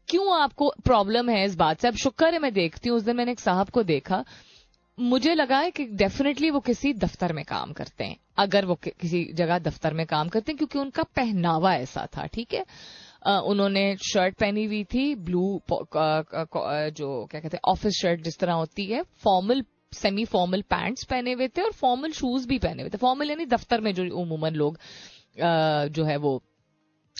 [0.08, 1.88] क्यों आपको प्रॉब्लम है इस बात से?
[1.88, 4.24] अब शुक्र है मैं देखती हूँ, उस दिन मैंने एक साहब को देखा
[4.98, 9.24] मुझे लगा है कि डेफिनेटली वो किसी दफ्तर में काम करते हैं, अगर वो किसी
[9.34, 12.64] जगह दफ्तर में काम करते हैं, क्योंकि उनका पहनावा ऐसा था, ठीक है?
[13.26, 18.86] उन्होंने शर्ट पहनी हुई थी ब्लू जो, क्या कहते हैं ऑफ़िस शर्ट जिस तरह होती
[18.86, 22.98] है फॉर्मल सेमी फॉर्मल पैंट्स पहने हुए थे और फॉर्मल शूज़ भी पहने हुए थे।
[22.98, 24.78] फॉर्मल यानी दफ्तर में जो उमूमन लोग
[25.90, 26.42] जो है वो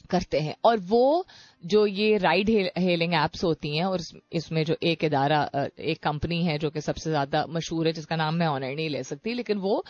[0.10, 1.26] करते हैं। और वो
[1.64, 4.02] जो ये राइड हेलिंग एप्स होती हैं और
[4.34, 8.36] इसमें जो एक इदारा एक कंपनी है जो कि सबसे ज़्यादा मशहूर है जिसका नाम
[8.36, 9.84] मैं ऑनर नहीं ले सकती लेकिन वो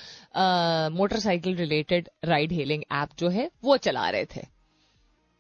[0.94, 4.42] motorcycle related ride hailing app जो है वो चला रहे थे।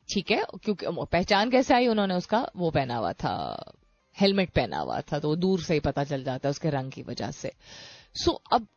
[0.10, 0.43] ठीक है?
[0.63, 2.45] क्योंकि पहचान कैसे आई उन्होंने उसका?
[2.56, 3.73] वो पहना हुआ था
[4.17, 7.01] हेलमेट पहना हुआ था तो दूर से ही पता चल जाता है उसके रंग की
[7.04, 7.51] वजह से।
[8.15, 8.67] सो so, अब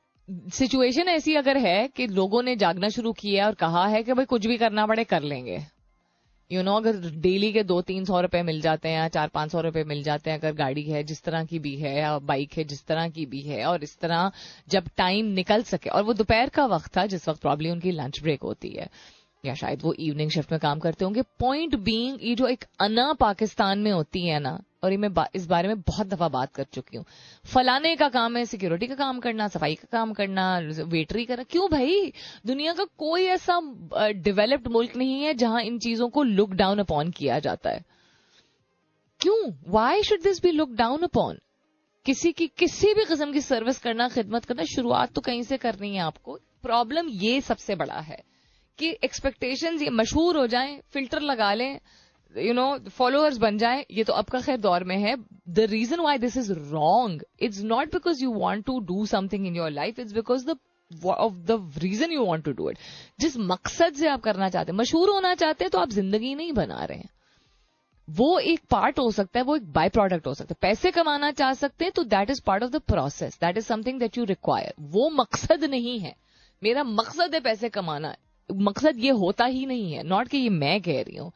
[0.53, 4.25] सिचुएशन ऐसी अगर है कि लोगों ने जागना शुरू किया और कहा है कि भाई
[4.27, 5.59] कुछ भी करना पड़े कर लेंगे।
[6.51, 9.51] यू नो अगर डेली के दो तीन सौ रुपए मिल जाते हैं या चार पाँच
[9.53, 12.53] सौ रुपए मिल जाते हैं, अगर गाड़ी है, जिस तरह की भी है, या बाइक
[12.53, 14.31] है, जिस तरह की भी है, और इस तरह
[14.69, 18.23] जब टाइम निकल सके, और वो दोपहर का वक्त था, जिस वक्त प्रॉब्लम उनकी लंच
[18.23, 18.89] ब्रेक होती है,
[19.45, 23.13] या शायद वो इवनिंग शिफ्ट में काम करते होंगे पॉइंट बीइंग ये जो एक अना
[23.13, 26.65] पाकिस्तान में होती है ना और ये मैं इस बारे में बहुत दफ़ा बात कर
[26.65, 27.05] चुकी हूँ।
[27.45, 31.69] फलाने का काम है सिक्योरिटी का काम करना, सफ़ाई का काम करना वेटरी करना। क्यों
[31.71, 32.13] भाई?
[32.47, 33.61] दुनिया का कोई ऐसा
[34.13, 37.85] डेवलप्ड मुल्क नहीं है जहाँ इन चीज़ों को लुक डाउन अपॉन किया जाता है।
[39.21, 39.53] क्यों?
[39.69, 41.39] Why should this be look down upon
[42.07, 45.95] किसी की, किसी भी किस्म की सर्विस करना, खिदमत करना, शुरुआत तो कहीं से करनी
[45.95, 48.23] है आपको। प्रॉब्लम ये सबसे बड़ा है
[48.79, 51.79] कि एक्सपेक्टेशन ये मशहूर हो जाएँ फ़िल्टर लगा लें
[52.35, 55.17] यू नो फॉलोअर्स बन जाए, ये तो अब का खैर दौर में है.
[55.49, 59.57] The reason why this is wrong it's not because you want to do something in
[59.57, 60.57] your life it's because the
[61.07, 62.79] of the reason you want to do it
[63.21, 66.53] जिस मकसद से आप करना चाहते हैं, मशहूर होना चाहते हैं तो आप ज़िंदगी नहीं
[66.53, 67.09] बना रहे हैं.
[68.09, 70.59] वो एक पार्ट हो सकता है, वो एक बाय प्रोडक्ट हो सकता है.
[70.63, 73.99] पैसे कमाना चाह सकते हैं तो that is part of the process that is something
[74.01, 76.15] that you require वो मकसद नहीं है.
[76.63, 78.15] मेरा मकसद है पैसे कमाना.
[78.49, 80.03] मकसद ये होता ही नहीं है.
[80.05, 81.33] नॉट कि ये मैं कह रही हूँ.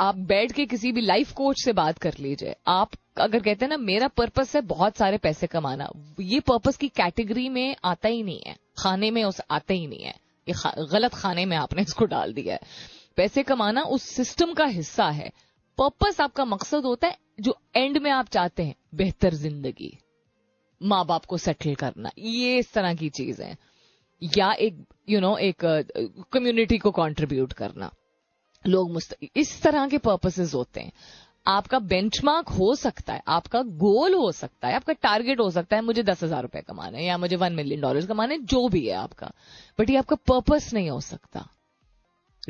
[0.00, 3.70] आप बैठ के किसी भी लाइफ कोच से बात कर लीजिए। आप अगर कहते हैं
[3.70, 5.88] ना मेरा पर्पस है बहुत सारे पैसे कमाना
[6.20, 10.04] ये पर्पस की कैटेगरी में आता ही नहीं है। खाने में उस आते ही नहीं
[10.04, 10.14] है।
[10.46, 12.60] ये खा, गलत खाने में आपने इसको डाल दिया है।
[13.16, 15.30] पैसे कमाना उस सिस्टम का हिस्सा है।
[15.78, 19.96] पर्पस आपका मकसद होता है जो एंड में आप चाहते हैं बेहतर ज़िंदगी।
[20.80, 23.56] माँ बाप को सेटल करना ये इस तरह की चीज़ है।
[24.38, 24.74] या एक
[25.08, 27.90] यू you नो know, एक कम्युनिटी uh, को कंट्रीब्यूट करना।
[28.64, 29.00] लोग
[29.36, 30.92] इस तरह के पर्पसेस होते हैं।
[31.46, 35.82] आपका बेंचमार्क हो सकता है, आपका गोल हो सकता है, आपका टारगेट हो सकता है,
[35.82, 39.30] मुझे दस हज़ार रुपए कमाने या मुझे वन मिलियन डॉलर कमाने जो भी है आपका।
[39.78, 41.46] बट ये आपका पर्पस नहीं हो सकता।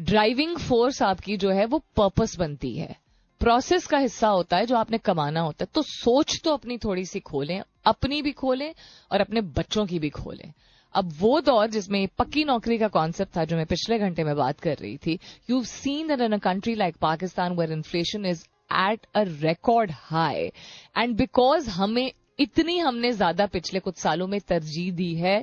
[0.01, 2.97] ड्राइविंग फोर्स आपकी जो है, वो पर्पस बनती है।
[3.41, 7.05] प्रोसेस का हिस्सा होता है जो आपने कमाना होता है तो सोच तो अपनी थोड़ी
[7.05, 8.73] सी खोलें, अपनी भी खोलें
[9.13, 10.53] और अपने बच्चों की भी खोलें।
[10.95, 14.61] अब वो दौर जिसमें पक्की नौकरी का कॉन्सेप्ट था, जो मैं पिछले घंटे में बात
[14.61, 15.19] कर रही थी
[15.51, 20.51] you seen that in a country like Pakistan where inflation is at a record high
[20.99, 25.39] and because हमें, इतनी हमने ज़्यादा पिछले कुछ सालों में तरजीह दी है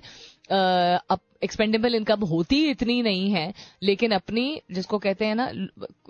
[0.51, 5.45] अब एक्सपेंडेबल इनकम होती इतनी नहीं है, लेकिन अपनी, जिसको कहते हैं ना,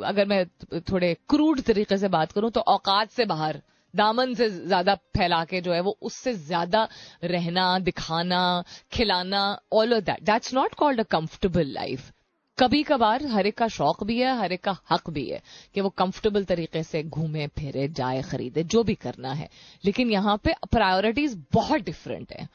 [0.05, 0.45] अगर मैं
[0.81, 3.61] थोड़े क्रूड तरीके से बात करूँ तो औकात से बाहर
[3.95, 6.87] दामन से ज़्यादा फैला के जो है वो उससे ज़्यादा
[7.23, 12.11] रहना, दिखाना, खिलाना all of that that's not called a comfortable life
[12.57, 15.41] कभी कभार हर एक का शौक भी है, हर एक का हक भी है
[15.73, 19.49] कि वो कंफर्टेबल तरीके से घूमे, फिरे, जाए, खरीदे, जो भी करना है।
[19.85, 22.47] लेकिन यहाँ पे प्रायोरिटीज बहुत डिफरेंट है।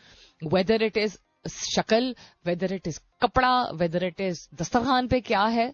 [0.43, 1.17] वेदर इट इज़
[1.49, 2.15] शक्ल
[2.47, 5.73] वेदर इट इज़ कपड़ा वेदर इट इज़ दस्तरखान पे क्या है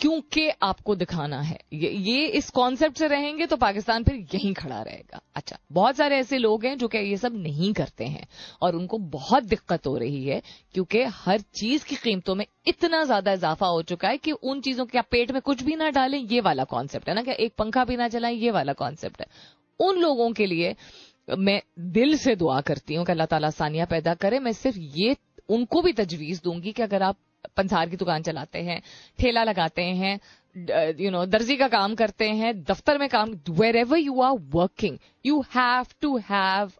[0.00, 4.80] क्योंकि आपको दिखाना है। ये, ये इस कॉन्सेप्ट से रहेंगे तो पाकिस्तान फिर यहीं खड़ा
[4.82, 8.26] रहेगा। अच्छा बहुत सारे ऐसे लोग हैं जो कि ये सब नहीं करते हैं।
[8.62, 10.40] और उनको बहुत दिक्कत हो रही है
[10.74, 14.86] क्योंकि हर चीज़ की कीमतों में इतना ज़्यादा इजाफा हो चुका है कि उन चीज़ों
[14.86, 17.34] के आप पेट में कुछ भी ना डालें ये वाला कॉन्सेप्ट है ना क्या?
[17.34, 19.26] एक पंखा भी ना चलाएँ ये वाला कॉन्सेप्ट है।
[19.80, 20.74] उन लोगों के लिए
[21.28, 21.60] मैं
[21.92, 25.16] दिल से दुआ करती हूँ कि अल्लाह ताला सानिया पैदा करे। मैं सिर्फ़ ये
[25.48, 27.16] उनको भी तजवीज दूँगी कि अगर आप
[27.56, 28.80] पंसार की दुकान चलाते हैं,
[29.18, 30.18] ठेला लगाते हैं
[31.00, 33.30] यू नो दर्जी का काम करते हैं, दफ्तर में काम
[33.76, 36.72] wherever you are working you have to have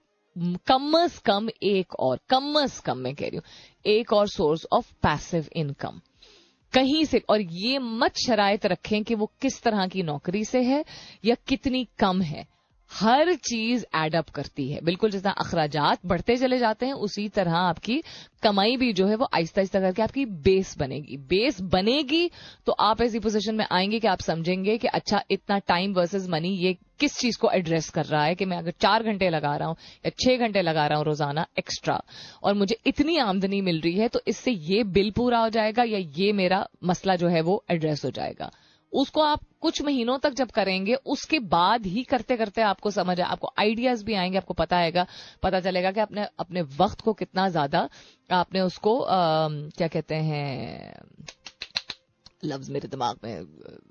[0.67, 3.45] commerce कम एक और कमर्स कम मैं कह रही हूँ,
[3.87, 6.01] एक और सोर्स ऑफ़ पैसिव इनकम
[6.73, 10.85] कहीं से, और ये मत शरायत रखें कि वो किस तरह की नौकरी से है
[11.25, 12.47] या कितनी कम है।
[12.91, 18.01] हर चीज़ एडअप करती है। बिल्कुल जितना अखराजात बढ़ते चले जाते हैं, उसी तरह आपकी
[18.43, 22.31] कमाई भी जो है वो आहिस्ता आहिस्ता करके आपकी बेस बनेगी। बेस बनेगी
[22.67, 26.49] तो आप ऐसी पोजीशन में आएँगे कि आप समझेंगे कि अच्छा इतना टाइम वर्सेस मनी
[26.57, 29.69] ये किस चीज़ को एड्रेस कर रहा है कि मैं अगर चार घंटे लगा रहा
[29.69, 32.01] हूँ या छह घंटे लगा रहा हूँ रोज़ाना एक्स्ट्रा
[32.43, 35.99] और मुझे इतनी आमदनी मिल रही है तो इससे ये बिल पूरा हो जाएगा या
[36.17, 38.51] ये मेरा मसला जो है वो एड्रेस हो जाएगा।
[38.93, 43.53] उसको आप कुछ महीनों तक जब करेंगे उसके बाद ही करते करते आपको समझ आपको
[43.59, 45.07] आइडियाज़ भी आएँगे आपको पता आएगा
[45.43, 47.89] पता चलेगा कि आपने अपने वक्त को कितना ज़्यादा
[48.31, 50.95] आपने उसको आ, क्या कहते हैं
[52.45, 53.88] लफ्ज मेरे दिमाग में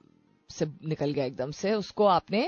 [0.50, 2.42] से निकल गया एकदम से। उसको आपने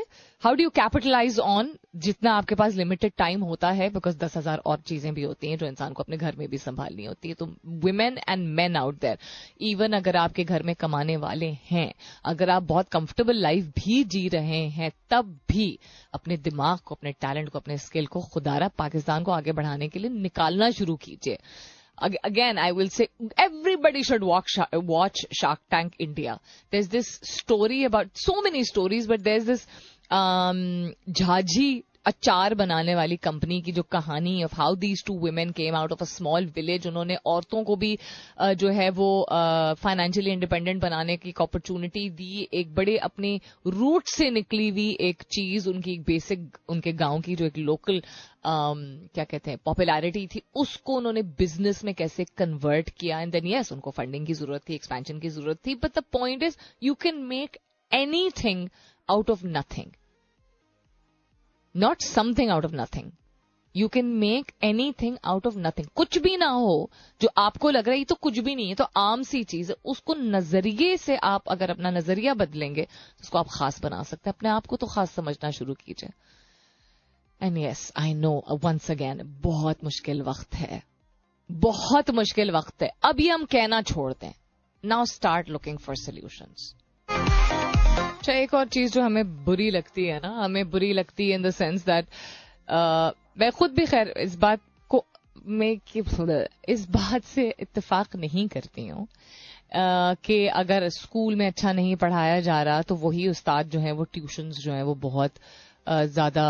[0.43, 3.89] how do you capitalize on जितना आपके पास लिमिटेड टाइम होता है?
[3.89, 6.57] बिकॉज़ दस हज़ार और चीज़ें भी होती हैं जो इंसान को अपने घर में भी
[6.57, 9.17] संभालनी होती है। तो women and man out there
[9.61, 11.93] even अगर आपके घर में कमाने वाले हैं,
[12.25, 15.77] अगर आप बहुत कंफर्टेबल लाइफ भी जी रहे हैं, तब भी
[16.13, 19.99] अपने दिमाग को, अपने टैलेंट को, अपने स्किल को खुदारा पाकिस्तान को आगे बढ़ाने के
[19.99, 21.37] लिए निकालना शुरू कीजिए।
[22.23, 26.39] Again, I will say everybody should watch, watch Shark Tank India.
[26.71, 29.65] There's this story about so many stories, but there's this
[30.09, 35.75] um, Jhaji अचार बनाने वाली कंपनी की जो कहानी of how these two women came
[35.75, 37.97] out of a small village उन्होंने औरतों को भी
[38.39, 39.09] जो है वो
[39.79, 45.69] फाइनेंशियली इंडिपेंडेंट बनाने की अपॉर्चुनिटी दी। एक बड़े अपने रूट से निकली हुई एक चीज़
[45.69, 48.01] उनकी एक बेसिक उनके गाँव की जो एक लोकल
[48.39, 48.81] Um,
[49.13, 53.71] क्या कहते हैं पॉपुलैरिटी थी उसको उन्होंने बिज़नेस में कैसे कन्वर्ट किया। एंड देन यस
[53.71, 57.17] उनको फंडिंग की ज़रूरत थी एक्सपेंशन की ज़रूरत थी but the point is you can
[57.25, 57.57] make
[58.43, 58.67] anything
[59.09, 59.91] out of nothing
[61.75, 63.11] not something out of nothing
[63.75, 64.51] you can make
[65.01, 66.89] anything out of nothing कुछ भी ना हो,
[67.21, 69.75] जो आपको लग रहा है तो कुछ भी नहीं है तो आम सी चीज़ है,
[69.85, 72.87] उसको नज़रिए से आप अगर अपना नज़रिया बदलेंगे,
[73.21, 76.09] उसको आप खास बना सकते हैं। अपने आप को तो खास समझना शुरू कीजिए।
[77.41, 80.83] And yes I know once again बहुत मुश्किल वक्त है।
[81.51, 84.33] बहुत मुश्किल वक्त है। अभी हम कहना छोड़ दें।
[84.85, 86.45] Now start looking for solution
[88.19, 91.43] अच्छा एक और चीज़ जो हमें बुरी लगती है ना हमें बुरी लगती है इन
[91.43, 92.05] द सेंस दैट
[93.39, 95.03] मैं खुद भी खैर इस बात को
[95.47, 95.77] मैं
[96.69, 99.07] इस बात से इत्तेफाक नहीं करती हूँ
[99.69, 103.91] Uh, कि अगर स्कूल में अच्छा नहीं पढ़ाया जा रहा तो वही उस्ताद जो है
[103.91, 106.45] वो ट्यूशंस जो है वो बहुत uh, ज़्यादा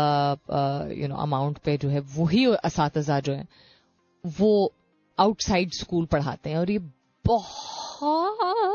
[0.96, 3.46] यू नो अमाउंट पे जो है वही इस जो है
[4.24, 4.72] वो
[5.18, 6.78] आउटसाइड स्कूल पढ़ाते हैं और ये
[7.24, 8.69] बहुत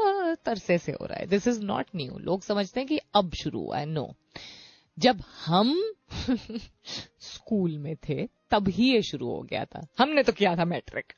[0.48, 3.60] अरसे से हो रहा है। दिस इज़ नॉट न्यू लोग समझते हैं कि अब शुरू
[3.60, 4.16] हुआ है। नो
[5.00, 5.94] जब हम
[7.20, 11.14] स्कूल में थे, तब ही ये शुरू हो गया था। हमने तो किया था मैट्रिक।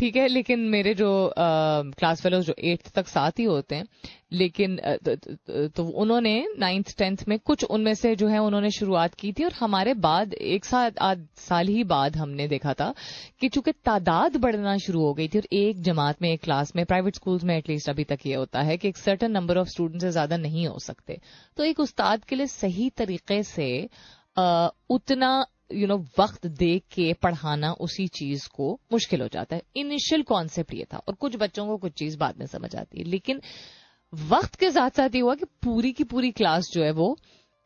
[0.00, 1.08] ठीक है लेकिन मेरे जो
[1.38, 3.84] क्लास फेलोज जो एट्थ तक साथ ही होते हैं
[4.32, 9.32] लेकिन तो, तो उन्होंने नाइन्थ टेंथ में कुछ उनमें से जो है उन्होंने शुरुआत की
[9.32, 12.94] थी और हमारे बाद एक साथ आध साल ही बाद हमने देखा था
[13.40, 16.84] कि चूँकि तादाद बढ़ना शुरू हो गई थी और एक जमात में एक क्लास में
[16.86, 20.00] प्राइवेट स्कूल्स में एटलीस्ट अभी तक ये होता है कि एक सर्टन नंबर ऑफ़ स्टूडेंट
[20.02, 21.20] से ज़्यादा नहीं हो सकते।
[21.56, 23.88] तो एक उस्ताद के लिए सही तरीके से
[24.90, 30.22] उतना यू नो वक्त दे के पढ़ाना उसी चीज़ को मुश्किल हो जाता है। इनिशियल
[30.22, 33.40] कॉन्सेप्ट ये था और कुछ बच्चों को कुछ चीज़ बाद में समझ आती है। लेकिन
[34.14, 37.16] वक्त के साथ साथ ये हुआ कि पूरी की पूरी क्लास जो है वो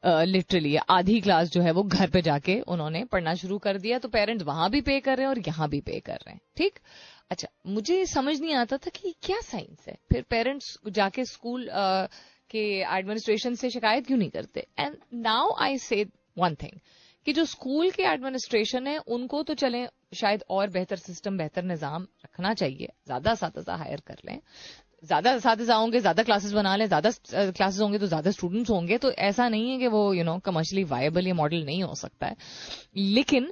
[0.06, 3.98] लिटरली uh, आधी क्लास जो है वो घर पे जाके उन्होंने पढ़ना शुरू कर दिया।
[3.98, 6.40] तो पेरेंट्स वहाँ भी पे कर रहे हैं और यहाँ भी पे कर रहे हैं।
[6.56, 6.78] ठीक?
[7.30, 12.12] अच्छा मुझे समझ नहीं आता था कि क्या साइंस है। फिर पेरेंट्स जाके स्कूल uh,
[12.50, 14.66] के एडमिनिस्ट्रेशन से शिकायत क्यों नहीं करते?
[14.78, 16.06] एंड नाउ आई से
[16.38, 16.78] वन थिंग
[17.26, 22.06] कि जो स्कूल के एडमिनिस्ट्रेशन है उनको तो चले शायद और बेहतर सिस्टम बेहतर निज़ाम
[22.24, 24.38] रखना चाहिए। ज़्यादा इस हायर कर लें।
[25.04, 29.10] ज़्यादा इस होंगे ज़्यादा क्लासेस बना लें ज़्यादा क्लासेस होंगे तो ज़्यादा स्टूडेंट्स होंगे तो
[29.22, 32.36] ऐसा नहीं है कि वो यू नो कमर्शियली वायबल ये मॉडल नहीं हो सकता है।
[32.96, 33.50] लेकिन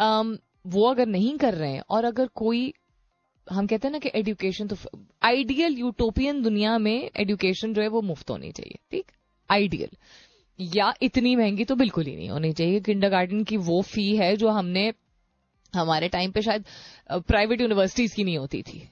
[0.00, 2.72] um, वो अगर नहीं कर रहे हैं और अगर कोई
[3.46, 4.76] हम कहते हैं ना कि एडुकेशन तो
[5.22, 9.10] आइडियल यूटोपियन दुनिया में एजुकेशन जो है वो मुफ़्त होनी चाहिए ठीक?
[9.50, 9.96] आइडियल
[10.76, 14.48] या इतनी महँगी तो बिल्कुल ही नहीं होनी चाहिए। किंडर की वो फ़ी है जो
[14.50, 14.92] हमने
[15.72, 16.64] हमारे टाइम पे शायद
[17.10, 18.88] प्राइवेट यूनिवर्सिटीज की नहीं होती थी।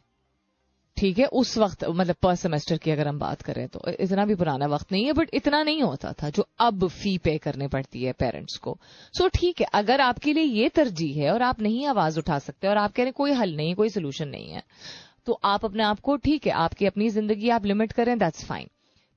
[0.97, 1.27] ठीक है?
[1.27, 4.93] उस वक्त मतलब पर सेमेस्टर की अगर हम बात करें तो। इतना भी पुराना वक्त
[4.93, 8.57] नहीं है बट इतना नहीं होता था जो अब फ़ी पे करने पड़ती है पेरेंट्स
[8.57, 8.77] को।
[9.15, 12.69] सो ठीक है, अगर आपके लिए ये तरजीह है और आप नहीं आवाज़ उठा सकते
[12.69, 14.63] और आप कह रहे हैं कोई हल नहीं, कोई सोल्यूशन नहीं है
[15.27, 18.69] तो आप अपने आप को, ठीक है, आपकी अपनी ज़िंदगी आप लिमिट करें दैट्स फाइन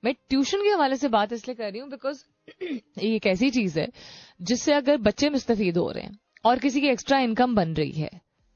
[0.03, 2.23] मैं ट्यूशन के हवाले से बात इसलिए कर रही हूँ बिकॉज़
[3.03, 3.87] ये एक ऐसी चीज़ है,
[4.41, 8.09] जिससे अगर बच्चे मुस्तफीद हो रहे हैं और किसी की एक्स्ट्रा इनकम बन रही है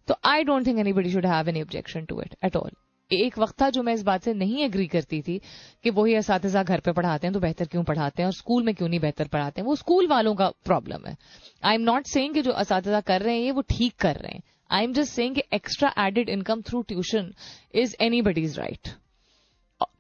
[0.08, 2.72] तो I don't think anybody should have any objection to it at all
[3.12, 5.42] एक वक्त था जो मैं इस बात से नहीं एग्री करती थी
[5.84, 8.76] कि वही इस घर पे पढ़ाते हैं तो बेहतर क्यों पढ़ाते हैं और स्कूल में
[8.76, 11.16] क्यों नहीं बेहतर पढ़ाते हैं। वो स्कूल वालों का प्रॉब्लम है।
[11.64, 12.72] आई एम नॉट सेइंग कि जो इस
[13.08, 15.94] कर रहे हैं, ये वो ठीक कर रहे हैं। आई एम जस्ट सेइंग कि extra
[16.00, 17.34] added income through tuition
[17.76, 18.90] is anybody's right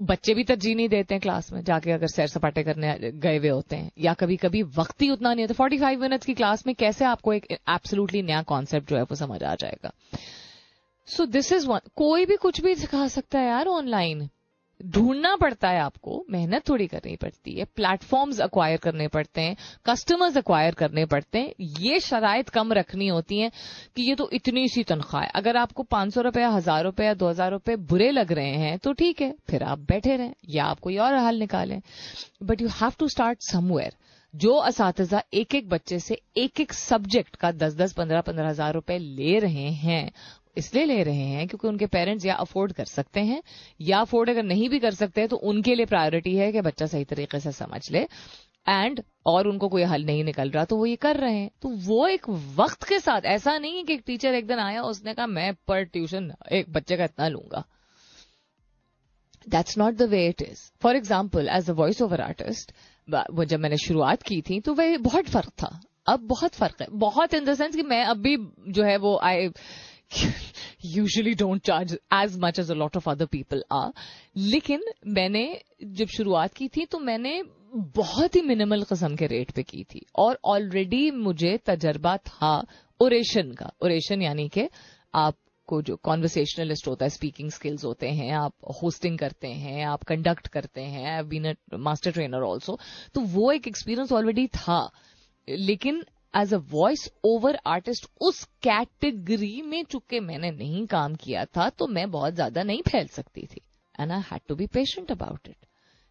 [0.01, 3.49] बच्चे भी तरजीह नहीं देते हैं क्लास में, जाके अगर सैर सपाटे करने गए हुए
[3.49, 6.67] होते हैं, या कभी कभी वक्त ही उतना नहीं होता। फोर्टी फाइव मिनट्स की क्लास
[6.67, 9.91] में कैसे आपको एक एब्सोल्युटली नया कॉन्सेप्ट जो है वो समझ आ जाएगा?
[11.07, 14.29] सो दिस इज़ वन कोई भी कुछ भी सिखा सकता है यार ऑनलाइन
[14.79, 20.37] ढूंढना पड़ता है आपको, मेहनत थोड़ी करनी पड़ती है प्लेटफॉर्म्स अक्वायर करने पड़ते हैं कस्टमर्स
[20.37, 23.51] अक्वायर करने पड़ते हैं, ये शराइत कम रखनी होती हैं
[23.95, 27.29] कि ये तो इतनी सी तनख्वाह है। अगर आपको पाँच सौ रुपया हज़ार रुपया दो
[27.29, 30.79] हज़ार रुपये बुरे लग रहे हैं तो ठीक है, फिर आप बैठे रहें या आप
[30.79, 31.81] कोई और हल निकालें।
[32.43, 33.93] But you have to start somewhere
[34.33, 38.73] जो इस एक एक बच्चे से एक एक सब्जेक्ट का दस दस, पंद्रह पंद्रह हज़ार
[38.73, 40.11] रुपए ले रहे हैं
[40.57, 43.41] इसलिए ले रहे हैं क्योंकि उनके पेरेंट्स या अफोर्ड कर सकते हैं,
[43.81, 47.05] या अफोर्ड अगर नहीं भी कर सकते तो उनके लिए प्रायोरिटी है कि बच्चा सही
[47.05, 48.07] तरीके से समझ ले।
[48.67, 51.69] एंड और उनको कोई हल नहीं निकल रहा तो वो ये कर रहे हैं। तो
[51.69, 55.13] वो एक वक्त के साथ, ऐसा नहीं है कि एक टीचर एक दिन आया, उसने
[55.13, 57.63] कहा, मैं पर ट्यूशन एक बच्चे का इतना लूँगा.
[59.47, 62.71] That's not the way it is for example as a voice over artist
[63.07, 67.33] जब मैंने शुरुआत की थी तो वह बहुत फ़र्क था। अब बहुत फ़र्क है। बहुत
[67.33, 68.35] इन द सेंस कि मैं अब भी
[68.69, 69.47] जो है वो I
[70.85, 73.91] usually don't charge as much as a lot of other people are
[74.37, 75.43] लेकिन मैंने
[75.83, 77.41] जब शुरुआत की थी तो मैंने
[77.75, 82.55] बहुत ही मिनिमल कस्म के रेट पे की थी। और ऑलरेडी मुझे तजर्बा था
[82.99, 84.67] ओरेशन का। ओरेशन यानी कि
[85.15, 85.37] आप
[85.67, 90.47] को जो कॉन्वर्सेशनलिस्ट होता है स्पीकिंग स्किल्स होते हैं, आप होस्टिंग करते हैं, आप कंडक्ट
[90.47, 92.79] करते हैं बीन मास्टर ट्रेनर ऑल्सो
[93.13, 94.79] तो वो एक एक्सपीरियंस ऑलरेडी था।
[95.47, 96.03] लेकिन
[96.33, 101.87] as a voice over artist उस कैटेगरी में चूँकि मैंने नहीं काम किया था तो
[101.87, 103.61] मैं बहुत ज़्यादा नहीं फैल सकती थी।
[103.99, 105.65] And I had to be patient about it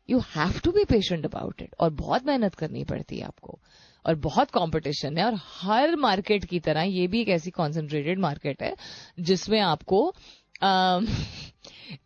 [0.09, 3.59] you have to be patient about it और बहुत मेहनत करनी पड़ती है आपको।
[4.05, 8.63] और बहुत कंपटीशन है। और हर मार्केट की तरह ये भी एक ऐसी कॉन्सेंट्रेटेड मार्केट
[8.63, 8.75] है,
[9.21, 10.13] जिसमें आपको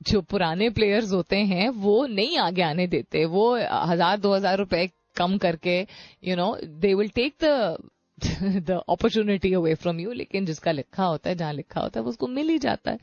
[0.08, 4.88] जो पुराने प्लेयर्स होते हैं, वो नहीं आगे आने देते। वो हज़ार, दो हज़ार रुपए
[5.16, 5.78] कम करके
[6.24, 7.76] you know they will take the
[8.22, 12.26] the opportunity away from you लेकिन जिसका लिखा होता है, जहाँ लिखा होता है उसको
[12.28, 12.98] मिल ही जाता है।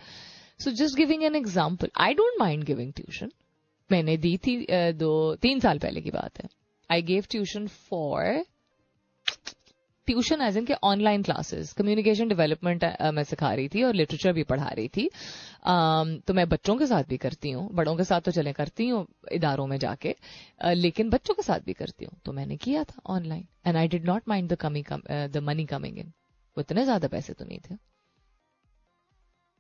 [0.60, 3.32] So just giving an example I don't mind giving tuition
[3.90, 6.50] मैंने दी थी दो, तीन साल पहले की बात है।
[6.90, 8.44] I gave tuition for
[10.08, 12.84] tuition as in के ऑनलाइन क्लासेस कम्युनिकेशन डेवलपमेंट
[13.14, 15.08] मैं सिखा रही थी और लिटरेचर भी पढ़ा रही थी।
[16.28, 19.06] तो मैं बच्चों के साथ भी करती हूँ, बड़ों के साथ तो चले करती हूँ
[19.34, 20.16] इदारों में जाके
[20.76, 24.06] लेकिन बच्चों के साथ भी करती हूँ। तो मैंने किया था online and I did
[24.08, 26.12] not mind the कमी द मनी कमिंग इन
[26.58, 27.76] उतने ज़्यादा पैसे तो नहीं थे।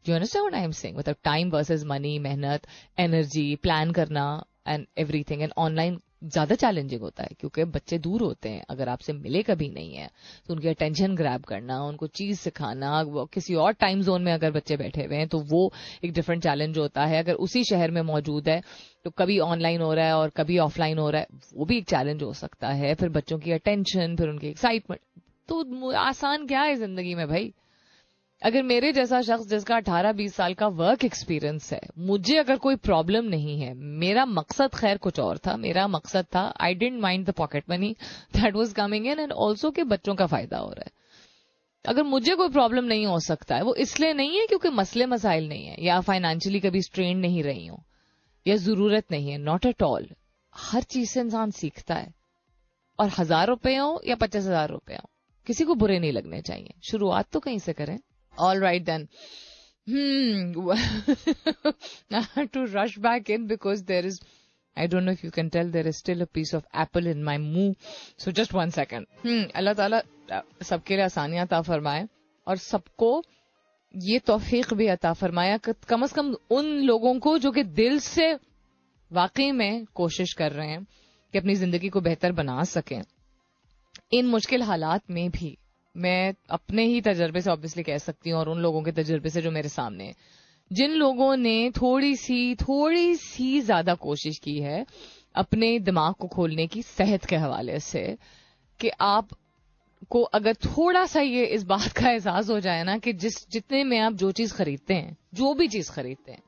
[0.05, 2.67] You understand what I am saying मतलब टाइम वर्सेस मनी मेहनत
[2.99, 4.25] एनर्जी प्लान करना
[4.67, 9.13] एंड एवरीथिंग एंड ऑनलाइन ज़्यादा चैलेंजिंग होता है, क्योंकि बच्चे दूर होते हैं। अगर आपसे
[9.15, 10.09] मिले कभी नहीं है
[10.47, 13.03] तो उनकी अटेंशन ग्रैब करना, उनको चीज़ सिखाना
[13.33, 15.71] किसी और टाइम जोन में अगर बच्चे बैठे हुए हैं तो वो
[16.03, 18.61] एक डिफरेंट चैलेंज होता है। अगर उसी शहर में मौजूद है
[19.05, 21.85] तो कभी ऑनलाइन हो रहा है और कभी ऑफलाइन हो रहा है, वो भी एक
[21.89, 25.01] चैलेंज हो सकता है। फिर बच्चों की अटेंशन फिर उनकी एक्साइटमेंट
[25.49, 27.53] तो आसान क्या है ज़िंदगी में भाई?
[28.41, 33.25] अगर मेरे जैसा शख्स जिसका 18-20 साल का वर्क एक्सपीरियंस है, मुझे अगर कोई प्रॉब्लम
[33.25, 37.31] नहीं है, मेरा मकसद खैर कुछ और था, मेरा मकसद था I didn't mind the
[37.33, 37.89] pocket money
[38.33, 40.91] that was coming in and also के बच्चों का फ़ायदा हो रहा है।
[41.85, 45.47] अगर मुझे कोई प्रॉब्लम नहीं हो सकता है, वो इसलिए नहीं है क्योंकि मसले मसाइल
[45.49, 47.83] नहीं है, या फाइनेंशियली कभी स्ट्रेन नहीं रही हूँ,
[48.45, 50.07] या ज़रूरत नहीं है नॉट एट ऑल
[50.53, 52.13] हर चीज़ से इंसान सीखता है।
[52.99, 55.09] और हज़ार रुपये हो या पचास हज़ार रुपये हो,
[55.47, 57.97] किसी को बुरे नहीं लगने चाहिए। शुरुआत तो कहीं से करें।
[58.37, 59.07] All right then.
[59.87, 60.69] Hmm.
[62.11, 64.19] I had to rush back in because there is,
[64.77, 67.23] I don't know if you can tell, there is still a piece of apple in
[67.23, 67.75] my mouth.
[68.17, 69.07] So just one second.
[69.23, 69.43] Hmm.
[69.55, 70.03] Allah Ta'ala
[70.63, 72.07] सबके लिए आसानियाँ अता फरमाए
[72.47, 73.11] और सबको
[73.93, 75.57] ये तोफीक भी अता फरमाया
[75.87, 78.33] कम अज कम उन लोगों को जो कि दिल से
[79.11, 80.83] वाकई में कोशिश कर रहे हैं
[81.33, 83.01] कि अपनी ज़िंदगी को बेहतर बना सकें
[84.13, 85.57] इन मुश्किल हालात में भी
[85.97, 89.41] मैं अपने ही तजर्बे से ऑब्वियसली कह सकती हूँ और उन लोगों के तजर्बे से
[89.41, 90.13] जो मेरे सामने
[90.73, 94.85] जिन लोगों ने थोड़ी सी थोड़ी सी ज़्यादा कोशिश की है
[95.35, 98.17] अपने दिमाग को खोलने की सेहत के हवाले से,
[98.79, 99.27] कि आप
[100.09, 103.83] को अगर थोड़ा सा ये इस बात का एहसास हो जाए ना कि जिस, जितने
[103.83, 106.43] में आप जो चीज़ खरीदते हैं, जो भी चीज़ खरीदते हैं,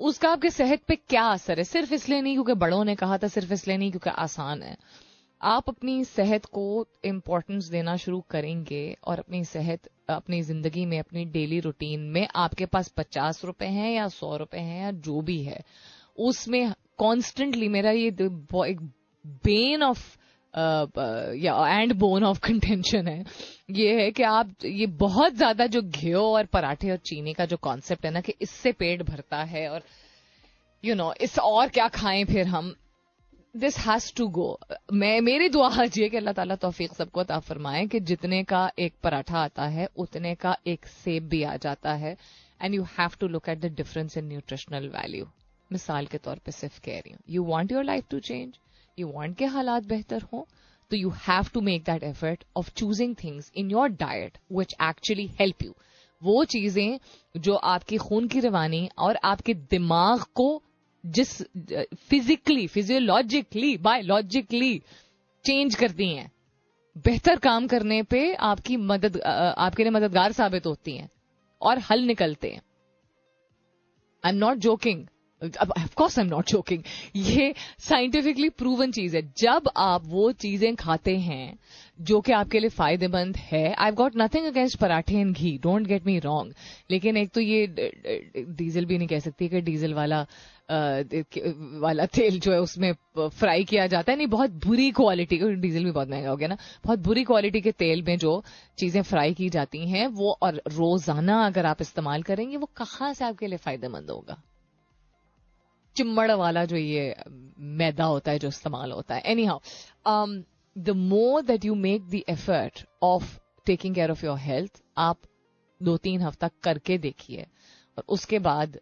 [0.00, 1.64] उसका आपके सेहत पे क्या असर है?
[1.64, 4.76] सिर्फ़ इसलिए नहीं, क्योंकि बड़ों ने कहा था, सिर्फ़ इसलिए नहीं, क्योंकि आसान है।
[5.40, 11.24] आप अपनी सेहत को इम्पोर्टेंस देना शुरू करेंगे और अपनी सेहत अपनी ज़िंदगी में अपनी
[11.24, 15.42] डेली रूटीन में आपके पास पचास रुपए हैं या सौ रुपए हैं या जो भी
[15.42, 15.60] है
[16.18, 18.80] उसमें कॉन्स्टेंटली मेरा ये एक
[19.44, 20.04] बेन ऑफ़
[21.36, 23.24] या एंड बोन ऑफ़ कंटेंशन है।
[23.70, 27.56] ये है कि आप ये बहुत ज़्यादा जो घी और पराठे और चीनी का जो
[27.56, 29.82] कॉन्सेप्ट है ना कि इससे पेट भरता है और
[30.84, 32.74] यू you नो know, इस और क्या खाएँ फिर हम।
[33.54, 34.58] दिस हैज़ टू गो
[34.92, 38.60] मैं, मेरी दुआ आज ये कि अल्लाह ताला तौफीक सबको ता फरमाए कि जितने का
[38.78, 42.16] एक पराठा आता है, उतने का एक सेब भी आ जाता है।
[42.60, 45.26] And you have to look at the difference in nutritional value
[45.70, 48.58] मिसाल के तौर पे सिर्फ़ कह रही हूँ। You want your life to change
[48.98, 50.42] you want के हालात बेहतर हों।
[50.90, 55.26] तो you have to make that effort of choosing things in your diet which actually
[55.40, 55.74] help you
[56.22, 56.98] वो चीज़ें
[57.36, 60.50] जो आपकी खून की रवानी और आपके दिमाग को
[61.04, 61.36] जिस
[62.08, 64.78] फिजिकली फिजियोलॉजिकली बायोलॉजिकली
[65.44, 66.30] चेंज करती हैं।
[66.96, 71.08] बेहतर काम करने पे आपकी मदद आपके लिए मददगार साबित होती हैं
[71.60, 72.62] और हल निकलते हैं।
[74.24, 75.06] I am not joking
[75.42, 76.82] of course I am not joking
[77.16, 81.58] ये साइंटिफिकली प्रूवन चीज़ है। जब आप वो चीज़ें खाते हैं
[81.98, 86.06] जो कि आपके लिए फ़ायदेमंद है आई गॉट नथिंग अगेंस्ट पराठे and ghee don't get
[86.06, 86.54] me wrong
[86.90, 87.66] लेकिन एक तो ये
[88.58, 90.24] डीजल भी नहीं कह सकती कि डीजल वाला
[90.70, 95.90] वाला तेल जो है उसमें फ्राई किया जाता है। नहीं, बहुत बुरी क्वालिटी डीजल भी
[95.90, 98.42] बहुत महँगा हो गया ना। बहुत बुरी क्वालिटी के तेल में जो
[98.78, 103.24] चीज़ें फ्राई की जाती हैं, वो और रोज़ाना अगर आप इस्तेमाल करेंगे, वो कहाँ से
[103.24, 104.36] आपके लिए फ़ायदेमंद होगा?
[105.96, 107.14] चिम्मड़ वाला जो ये
[107.58, 110.26] मैदा होता है, जो इस्तेमाल होता है। Anyhow
[110.76, 115.18] the more that you make the effort of taking care of your health आप
[115.80, 117.46] दो तीन हफ़्ता करके देखिए।
[117.98, 118.78] और उसके बाद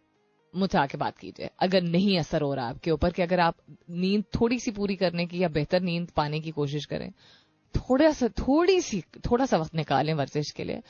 [0.55, 3.55] मुझसे आके बात कीजिए। अगर नहीं असर हो रहा आपके ऊपर कि अगर आप
[3.89, 7.11] नींद थोड़ी सी पूरी करने की या बेहतर नींद पाने की कोशिश करें,
[7.75, 10.81] थोड़ा सा, थोड़ी सी, थोड़ा सा वक्त निकालें वर्जिश के लिए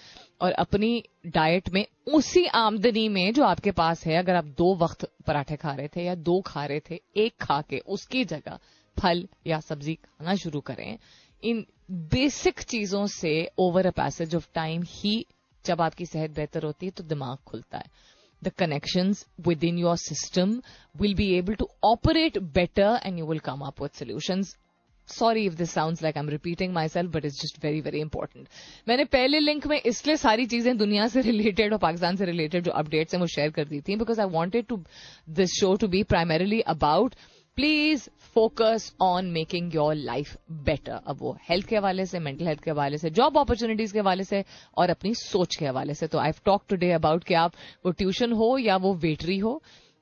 [0.41, 5.05] और अपनी डाइट में उसी आमदनी में जो आपके पास है, अगर आप दो वक्त
[5.27, 8.59] पराठे खा रहे थे या दो खा रहे थे, एक खा के उसकी जगह
[8.97, 10.97] फल या सब्ज़ी खाना शुरू करें।
[11.43, 15.25] इन बेसिक चीज़ों से over a passage of time ही
[15.65, 20.61] जब आपकी सेहत बेहतर होती है तो दिमाग खुलता है। The connections within your system
[20.95, 24.55] will be able to operate better and you will come up with solutions.
[25.09, 28.47] Sorry if this sound like I am repeating myself but it's just very very important
[28.87, 32.71] मैंने पहले link में इसलिए सारी चीज़ें दुनिया से related और पाकिस्तान से रिलेटेड जो
[32.81, 34.77] अपडेट्स हैं वो शेयर कर दी थी because I wanted to
[35.39, 37.15] this show to be primarily about
[37.59, 40.35] please focus on making your life
[40.65, 43.99] better अब वो हेल्थ के हवाले से मेंटल हेल्थ के हवाले से जॉब अपॉर्चुनिटीज़ के
[43.99, 44.43] हवाले से
[44.77, 47.53] और अपनी सोच के हवाले से। तो आई टॉक टूडे अबाउट कि आप
[47.85, 49.51] वो ट्यूशन हो या वो वेटरी हो,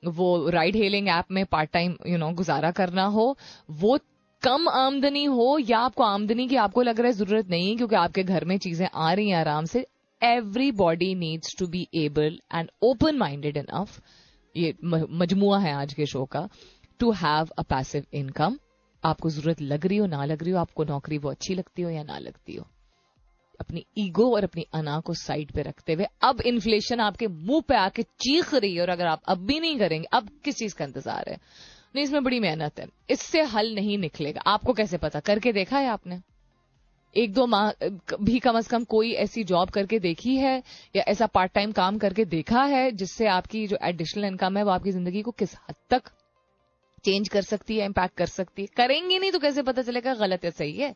[0.02, 3.36] वो राइड हेलिंग ऐप में पार्ट टाइम यू नो गुजारा करना हो,
[3.70, 3.98] वो
[4.42, 8.22] कम आमदनी हो या आपको आमदनी की आपको लग रहा है ज़रूरत नहीं क्योंकि आपके
[8.24, 9.86] घर में चीज़ें आ रही हैं आराम से
[10.76, 14.00] everybody needs to be able and open minded enough
[14.54, 16.48] ये मजमुआ है आज के शो का।
[17.00, 18.58] To have a passive income
[19.02, 21.90] आपको ज़रूरत लग रही हो, ना लग रही हो, आपको नौकरी वो अच्छी लगती हो
[21.90, 22.66] या ना लगती हो।
[23.60, 27.76] अपनी ईगो और अपनी अना को साइड पे रखते हुए, अब इन्फ्लेशन आपके मुँह पे
[27.76, 30.84] आके चीख रही है और अगर आप अब भी नहीं करेंगे, अब किस चीज़ का
[30.84, 31.38] इंतज़ार है?
[31.94, 35.20] नहीं, इसमें बड़ी मेहनत है। इससे हल नहीं निकलेगा। आपको कैसे पता?
[35.20, 36.20] करके देखा है आपने?
[37.14, 37.70] एक दो माह,
[38.22, 40.62] भी कम अज कम कोई ऐसी जॉब करके देखी है
[40.96, 44.70] या ऐसा पार्ट टाइम काम करके देखा है जिससे आपकी जो एडिशनल इनकम है वो
[44.70, 46.10] आपकी ज़िंदगी को किस हद तक
[47.04, 50.44] चेंज कर सकती है इम्पैक्ट कर सकती है। करेंगे नहीं तो कैसे पता चलेगा गलत
[50.44, 50.94] है सही है?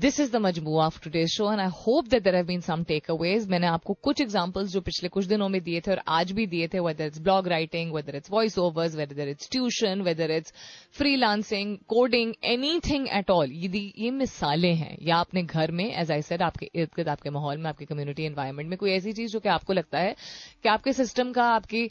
[0.00, 2.82] This is the मजमू of today show and I hope that there have been some
[3.10, 6.46] takeaways मैंने आपको कुछ एग्जाम्पल्स जो पिछले कुछ दिनों में दिए थे और आज भी
[6.46, 10.52] दिए थे whether it's blog writing whether it's voice overs whether it's tuition whether it's
[11.16, 12.34] freelancing coding
[12.88, 16.90] anything at all ये मिसालें हैं। या आपने घर में एज आई सेड आपके इर्द
[16.96, 19.98] गिर्द, आपके माहौल में, आपके कम्युनिटी एन्वायरमेंट में कोई ऐसी चीज़ जो कि आपको लगता
[19.98, 20.14] है
[20.62, 21.82] कि आपके सिस्टम का, आपकी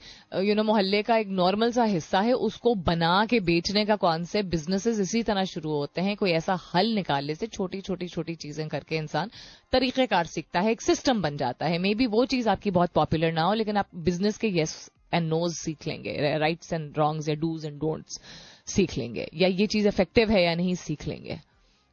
[0.44, 4.50] यू नो मोहल्ले का एक नॉर्मल सा हिस्सा है, उसको बना के बेचने का कॉन्सेप्ट
[4.52, 8.34] बिजनेसेस इसी तरह शुरू होते हैं, कोई ऐसा हल निकालने से छोटी छोटी छोटी छोटी
[8.36, 9.30] चीज़ें करके इंसान
[9.74, 13.32] तरीकेकार सीखता है, एक सिस्टम बन जाता है। मे बी वो चीज़ आपकी बहुत पॉपुलर
[13.32, 14.74] ना हो, लेकिन आप बिज़नेस के येस
[15.14, 18.20] एंड नोज़ सीख लेंगे राइट्स एंड रॉन्ग्स या डूज एंड डोंट्स
[18.68, 21.40] सीख लेंगे, या ये चीज़ इफ़ेक्टिव है या नहीं सीख लेंगे।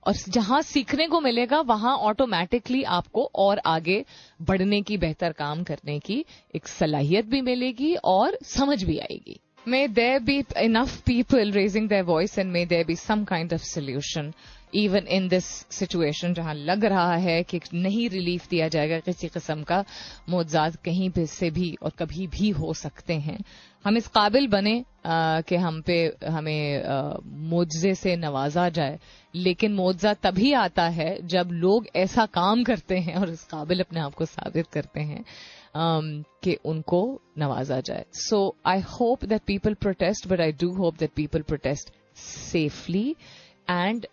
[0.07, 4.05] और जहाँ सीखने को मिलेगा, वहाँ ऑटोमेटिकली आपको और आगे
[4.41, 6.25] बढ़ने की, बेहतर काम करने की
[6.55, 9.39] एक सलाहियत भी मिलेगी और समझ भी आएगी।
[9.69, 13.63] May there be enough people raising their voice and may there be some kind of
[13.63, 14.33] solution
[14.75, 19.63] even in this situation जहाँ लग रहा है कि नहीं रिलीफ दिया जाएगा किसी किस्म
[19.63, 19.85] का
[20.29, 23.39] मुआवजात कहीं पे से भी और कभी भी हो सकते हैं।
[23.85, 25.97] हम इस काबिल बने कि हम पे
[26.27, 26.83] हमें
[27.51, 28.99] मुआवजे से नवाजा जाए।
[29.35, 34.01] लेकिन मुआवजा तभी आता है जब लोग ऐसा काम करते हैं और इस काबिल अपने
[34.01, 39.75] आप को साबित करते हैं um, कि उनको नवाजा जाए। So I hope that people
[39.75, 43.15] protest but I do hope that people protest safely
[43.73, 44.07] and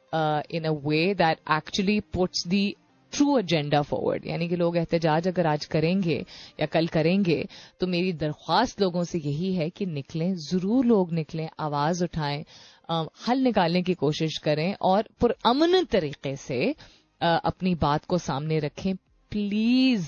[0.52, 2.76] in a way that actually puts the
[3.14, 6.18] true agenda forward यानी कि लोग एहतजाज अगर आज करेंगे
[6.60, 7.48] या कल करेंगे
[7.80, 13.08] तो मेरी दरख्वास्त लोगों से यही है कि निकलें ज़रूर लोग निकलें आवाज़ उठाएँ uh,
[13.28, 18.96] हल निकालने की कोशिश करें और पुरअमन तरीके से uh, अपनी बात को सामने रखें।
[19.32, 20.08] प्लीज़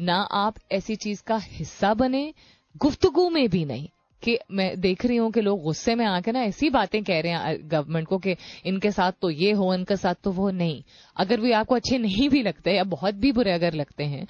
[0.00, 2.32] ना आप ऐसी चीज़ का हिस्सा बने
[2.76, 3.88] गुफ्तगु में भी नहीं।
[4.22, 7.32] कि मैं देख रही हूँ कि लोग गुस्से में आके ना ऐसी बातें कह रहे
[7.32, 8.34] हैं गवर्नमेंट को कि
[8.66, 10.82] इनके साथ तो ये हो, इनके साथ तो वो नहीं।
[11.16, 14.26] अगर भी आपको अच्छे नहीं भी लगते या बहुत भी बुरे अगर लगते हैं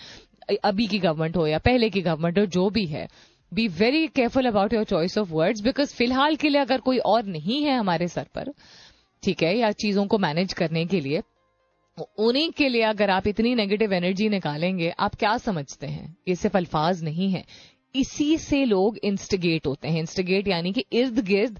[0.65, 3.09] अभी की गवर्नमेंट हो या पहले की गवर्नमेंट हो, जो भी है
[3.53, 7.25] be very careful about your choice of words because फ़िलहाल के लिए अगर कोई और
[7.27, 8.53] नहीं है हमारे सर पर,
[9.23, 11.23] ठीक है, या चीज़ों को मैनेज करने के लिए
[12.19, 16.17] उन्हीं के लिए अगर आप इतनी नेगेटिव एनर्जी निकालेंगे, आप क्या समझते हैं?
[16.29, 17.45] ये सिर्फ़ अल्फाज नहीं है।
[17.95, 21.59] इसी से लोग इंस्टिगेट होते हैं। इंस्टिगेट यानी कि इर्द गिर्द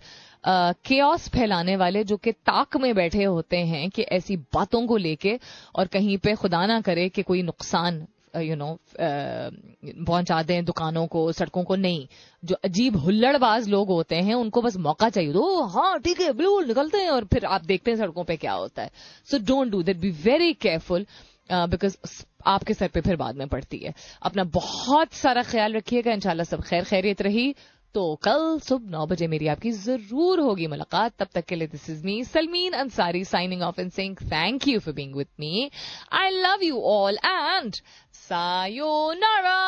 [0.87, 5.39] केओस फैलाने वाले जो कि ताक में बैठे होते हैं कि ऐसी बातों को लेके
[5.75, 8.07] और कहीं पे खुदा ना करे कि कोई नुकसान
[8.37, 12.07] यू नो पहुँचा दें दुकानों को, सड़कों को। नहीं।
[12.43, 16.67] जो अजीब हुल्लड़बाज लोग होते हैं, उनको बस मौका चाहिए दो हाँ ठीक है, बिल्कुल
[16.67, 18.91] निकलते हैं और फिर आप देखते हैं सड़कों पे क्या होता है।
[19.31, 21.07] So don't do that be very careful
[21.53, 21.97] because
[22.47, 26.63] आपके सर पे फिर बाद में पड़ती है। अपना बहुत सारा ख्याल रखिएगा, इंशाल्लाह सब
[26.65, 27.55] खैर खैरियत रही।
[27.95, 31.89] तो कल सुबह नौ बजे मेरी आपकी ज़रूर होगी मुलाकात। तब तक के लिए this
[31.91, 35.71] is me Salmeen Ansari signing off and sing thank you for being with me
[36.13, 37.75] I love you all and
[38.21, 39.59] sayonara